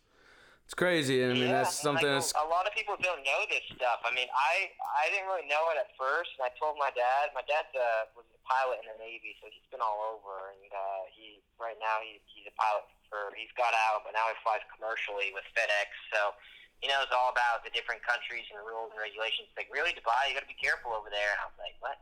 [0.67, 1.23] it's crazy.
[1.23, 3.41] And I mean, yeah, that's something like, that's a, a lot of people don't know
[3.47, 4.03] this stuff.
[4.03, 7.31] I mean, I I didn't really know it at first, and I told my dad.
[7.31, 10.51] My dad uh, was a pilot in the Navy, so he's been all over.
[10.51, 13.31] And uh, he right now he, he's a pilot for.
[13.39, 15.87] He's got out, but now he flies commercially with FedEx.
[16.11, 16.35] So
[16.83, 19.47] he knows all about the different countries and rules and regulations.
[19.55, 21.31] Like, really, Dubai, you got to be careful over there.
[21.31, 21.97] And I was like, what?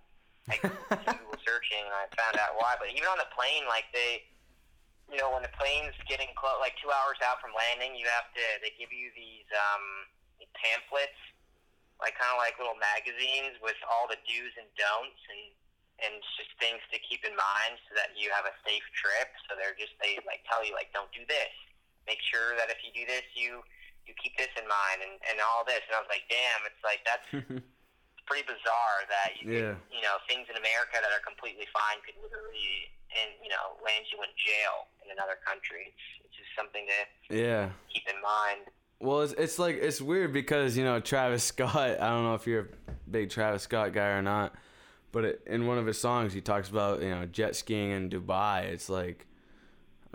[0.50, 0.56] I
[1.22, 2.82] Google searching, and I found out why.
[2.82, 4.26] But even on the plane, like they
[5.12, 8.30] you know, when the plane's getting close, like two hours out from landing, you have
[8.34, 8.44] to.
[8.62, 10.10] They give you these um,
[10.58, 11.18] pamphlets,
[12.02, 15.44] like kind of like little magazines with all the do's and don'ts and
[15.96, 19.32] and just things to keep in mind so that you have a safe trip.
[19.48, 21.54] So they're just they like tell you like don't do this.
[22.10, 23.64] Make sure that if you do this, you
[24.10, 25.86] you keep this in mind and and all this.
[25.88, 27.30] And I was like, damn, it's like that's
[28.28, 29.78] pretty bizarre that you Yeah.
[29.78, 33.78] could, you know things in America that are completely fine could literally and you know
[33.84, 35.94] land you in jail in another country.
[35.94, 37.70] It's, it's just something to yeah.
[37.94, 38.70] keep in mind.
[39.00, 42.00] Well, it's, it's like it's weird because you know Travis Scott.
[42.02, 44.56] I don't know if you're a big Travis Scott guy or not,
[45.12, 48.10] but it, in one of his songs he talks about you know jet skiing in
[48.10, 48.64] Dubai.
[48.64, 49.28] It's like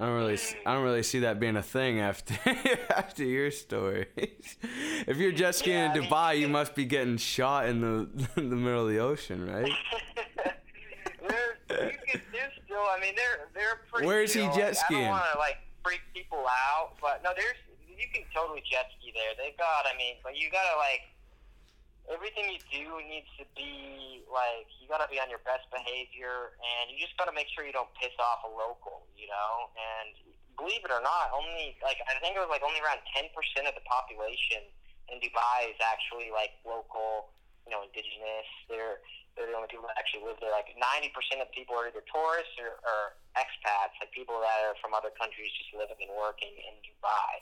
[0.00, 0.62] I don't really s- mm.
[0.64, 2.34] I don't really see that being a thing after
[2.96, 4.06] after your story.
[4.16, 7.82] if you're jet skiing Yeah, in mean, Dubai, you you must be getting shot in
[7.82, 9.70] the in the middle of the ocean, right?
[11.28, 13.89] there's, you can, there's still, I mean, they're they're pretty.
[14.04, 14.54] Where is he chill.
[14.54, 17.56] jet Like, I don't want to like freak people out, but no, there's
[17.88, 19.36] you can totally jet ski there.
[19.36, 21.04] They've got, I mean, but you gotta like
[22.08, 26.88] everything you do needs to be like you gotta be on your best behavior, and
[26.88, 29.68] you just gotta make sure you don't piss off a local, you know.
[29.76, 30.16] And
[30.56, 33.68] believe it or not, only like I think it was like only around ten percent
[33.68, 34.64] of the population
[35.12, 37.34] in Dubai is actually like local,
[37.66, 38.48] you know, indigenous.
[38.68, 39.02] They're
[39.38, 40.52] they're the only people that actually live there.
[40.52, 44.76] Like ninety percent of people are either tourists or, or expats, like people that are
[44.82, 47.32] from other countries just living and working in Dubai.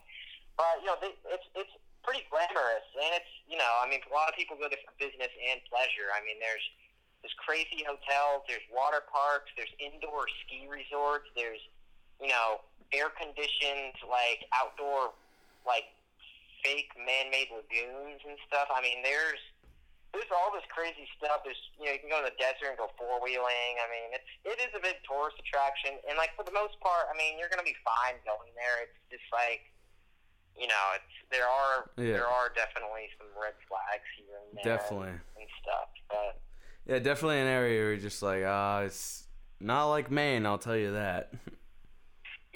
[0.59, 4.12] But you know, they, it's it's pretty glamorous, and it's you know, I mean, a
[4.14, 6.12] lot of people go there for business and pleasure.
[6.12, 6.64] I mean, there's
[7.23, 11.62] there's crazy hotels, there's water parks, there's indoor ski resorts, there's
[12.21, 12.62] you know,
[12.93, 15.14] air conditioned like outdoor
[15.66, 15.87] like
[16.64, 18.66] fake man-made lagoons and stuff.
[18.73, 19.39] I mean, there's
[20.17, 21.45] there's all this crazy stuff.
[21.45, 23.75] There's you know you can go to the desert and go four wheeling.
[23.81, 27.07] I mean, it's it is a big tourist attraction, and like for the most part,
[27.13, 28.83] I mean, you're gonna be fine going there.
[28.89, 29.69] It's just like
[30.59, 32.19] you know, it's there are Yeah.
[32.25, 35.15] there are definitely some red flags here and there Definitely.
[35.39, 36.41] and stuff, but.
[36.89, 39.29] Yeah, definitely an area where you're just like, ah, it's
[39.61, 40.47] not like Maine.
[40.49, 41.31] I'll tell you that.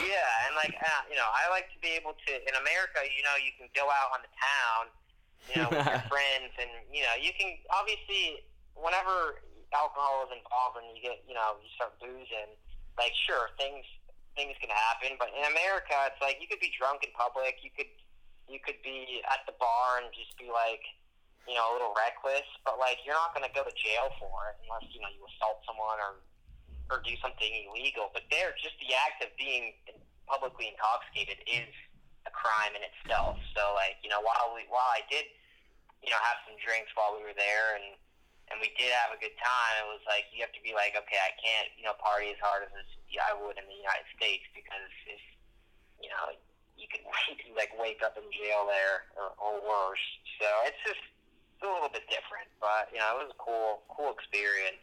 [0.01, 3.05] Yeah, and like uh, you know, I like to be able to in America.
[3.07, 4.91] You know, you can go out on the town,
[5.51, 8.47] you know, with your friends, and you know, you can obviously
[8.79, 12.55] whenever alcohol is involved and you get you know you start boozing,
[13.01, 13.85] like sure things
[14.37, 17.61] things can happen, but in America, it's like you could be drunk in public.
[17.61, 17.91] You could
[18.49, 20.83] you could be at the bar and just be like
[21.49, 24.53] you know a little reckless, but like you're not going to go to jail for
[24.53, 26.23] it unless you know you assault someone or
[26.91, 28.13] or do something illegal.
[28.13, 29.77] But there, just the act of being
[30.29, 31.73] publicly intoxicated is
[32.33, 33.39] crime in itself.
[33.55, 35.29] So, like, you know, while we while I did,
[36.03, 37.97] you know, have some drinks while we were there, and
[38.51, 40.93] and we did have a good time, it was like you have to be like,
[40.99, 42.73] okay, I can't, you know, party as hard as
[43.21, 45.23] I would in the United States because if
[46.01, 46.35] you know,
[46.77, 47.05] you could,
[47.61, 50.07] like wake up in jail there or, or worse.
[50.41, 51.01] So it's just
[51.63, 54.83] a little bit different, but you know, it was a cool cool experience.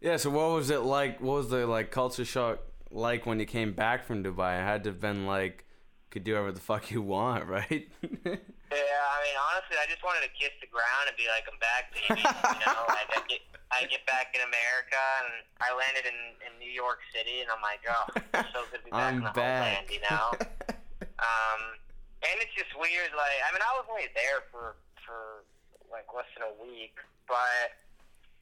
[0.00, 1.20] Yeah, so what was it like?
[1.20, 2.60] What was the like culture shock
[2.90, 4.60] like when you came back from Dubai?
[4.60, 5.64] It had to have been like,
[6.18, 7.86] could do whatever the fuck you want, right?
[8.68, 11.56] Yeah, I mean, honestly, I just wanted to kiss the ground and be like, I'm
[11.62, 12.20] back, baby.
[12.20, 13.40] you know, like I get,
[13.70, 17.62] I get back in America, and I landed in, in New York City, and I'm
[17.64, 18.04] like, oh,
[18.34, 19.62] it's so good to be back I'm in the back.
[19.62, 20.26] homeland, you know.
[21.22, 21.60] um,
[22.26, 23.14] and it's just weird.
[23.14, 25.46] Like, I mean, I was only there for for
[25.88, 27.78] like less than a week, but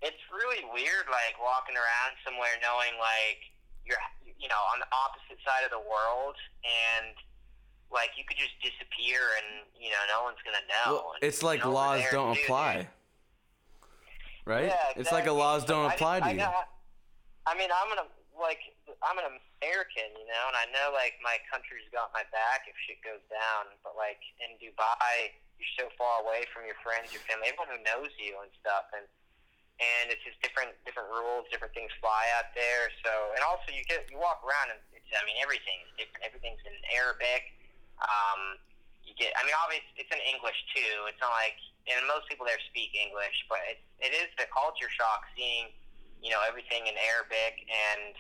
[0.02, 3.46] it's really weird, like walking around somewhere knowing like
[3.86, 6.34] you're, you know, on the opposite side of the world,
[6.66, 7.14] and
[7.92, 10.92] like you could just disappear, and you know, no one's gonna know.
[10.92, 12.88] Well, it's like over laws don't dude, apply.
[14.46, 14.70] Right?
[14.70, 16.38] Yeah, It's like a laws don't I apply just- to I you.
[16.38, 16.70] got-
[17.46, 18.08] I mean, I'm gonna
[18.38, 18.60] like
[19.02, 19.24] I'm an
[19.62, 23.22] American, you know, and I know like my country's got my back if shit goes
[23.30, 23.66] down.
[23.82, 27.82] But like in Dubai, you're so far away from your friends, your family, everyone who
[27.82, 29.06] knows you and stuff, and
[29.78, 32.90] and it's just different different rules, different things fly out there.
[33.04, 36.22] So and also you get you walk around and it's I mean everything's different.
[36.26, 37.54] Everything's in Arabic.
[38.02, 38.60] Um,
[39.06, 41.08] you get I mean obviously it's in English too.
[41.08, 44.90] It's not like and most people there speak English, but it it is the culture
[44.90, 45.70] shock seeing
[46.20, 48.14] you know everything in Arabic and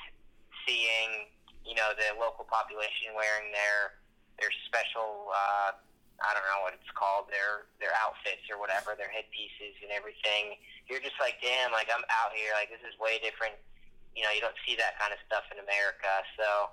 [0.64, 1.30] seeing
[1.66, 3.98] you know the local population wearing their
[4.38, 5.74] their special uh,
[6.22, 10.56] I don't know what it's called their their outfits or whatever their headpieces and everything.
[10.88, 13.58] You're just like damn like I'm out here like this is way different.
[14.14, 16.24] You know you don't see that kind of stuff in America.
[16.38, 16.72] So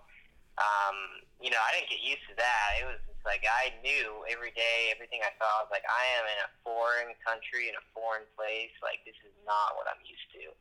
[0.62, 2.68] um, you know I didn't get used to that.
[2.82, 6.04] It was just like I knew every day everything I saw I was like I
[6.22, 8.74] am in a foreign country in a foreign place.
[8.86, 10.54] Like this is not what I'm used to.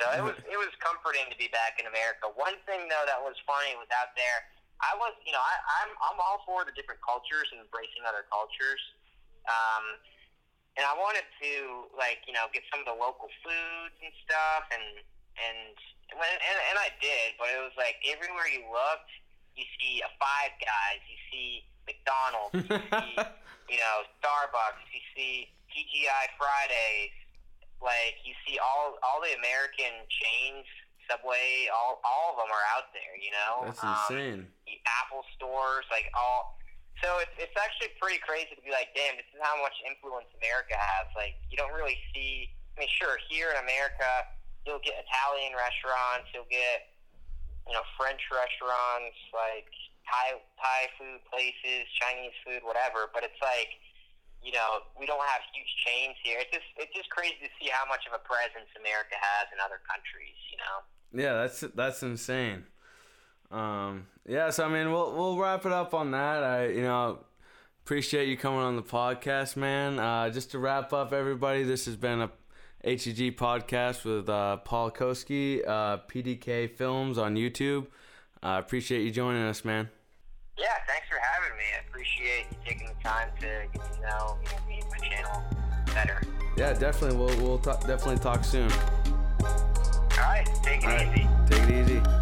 [0.00, 2.30] So it was it was comforting to be back in America.
[2.32, 4.38] One thing though that was funny was out there.
[4.82, 8.24] I was you know I, I'm I'm all for the different cultures and embracing other
[8.30, 8.82] cultures.
[9.42, 9.98] Um,
[10.78, 11.52] and I wanted to
[11.92, 15.02] like you know get some of the local foods and stuff and
[15.36, 15.76] and
[16.16, 19.12] when and, and I did, but it was like everywhere you looked,
[19.56, 21.48] you see a Five Guys, you see
[21.86, 23.14] McDonald's, you see
[23.72, 27.14] you know Starbucks, you see TGI Fridays,
[27.80, 30.64] like you see all all the American chains,
[31.10, 33.14] Subway, all all of them are out there.
[33.18, 34.40] You know, That's Um, insane.
[34.68, 36.56] the Apple stores, like all.
[37.02, 40.28] So it's it's actually pretty crazy to be like, damn, this is how much influence
[40.38, 41.10] America has.
[41.18, 42.52] Like you don't really see.
[42.78, 44.08] I mean, sure, here in America,
[44.64, 46.91] you'll get Italian restaurants, you'll get
[47.66, 49.68] you know French restaurants, like
[50.06, 53.10] Thai Thai food places, Chinese food, whatever.
[53.14, 53.70] But it's like
[54.42, 56.42] you know we don't have huge chains here.
[56.42, 59.58] It's just it's just crazy to see how much of a presence America has in
[59.62, 60.38] other countries.
[60.50, 60.76] You know.
[61.12, 62.64] Yeah, that's that's insane.
[63.50, 66.42] Um, yeah, so I mean, we'll we'll wrap it up on that.
[66.42, 67.20] I you know
[67.84, 69.98] appreciate you coming on the podcast, man.
[69.98, 72.30] Uh, just to wrap up, everybody, this has been a
[72.84, 77.86] ATG podcast with uh, Paul Kousky, uh, PDK Films on YouTube.
[78.42, 79.88] I uh, appreciate you joining us, man.
[80.58, 81.64] Yeah, thanks for having me.
[81.76, 84.36] I appreciate you taking the time to get to know
[84.68, 85.42] me and my channel
[85.94, 86.22] better.
[86.56, 87.16] Yeah, definitely.
[87.16, 88.70] We'll we'll t- definitely talk soon.
[88.70, 89.48] All
[90.18, 91.28] right, take it All right, easy.
[91.46, 92.21] take it easy.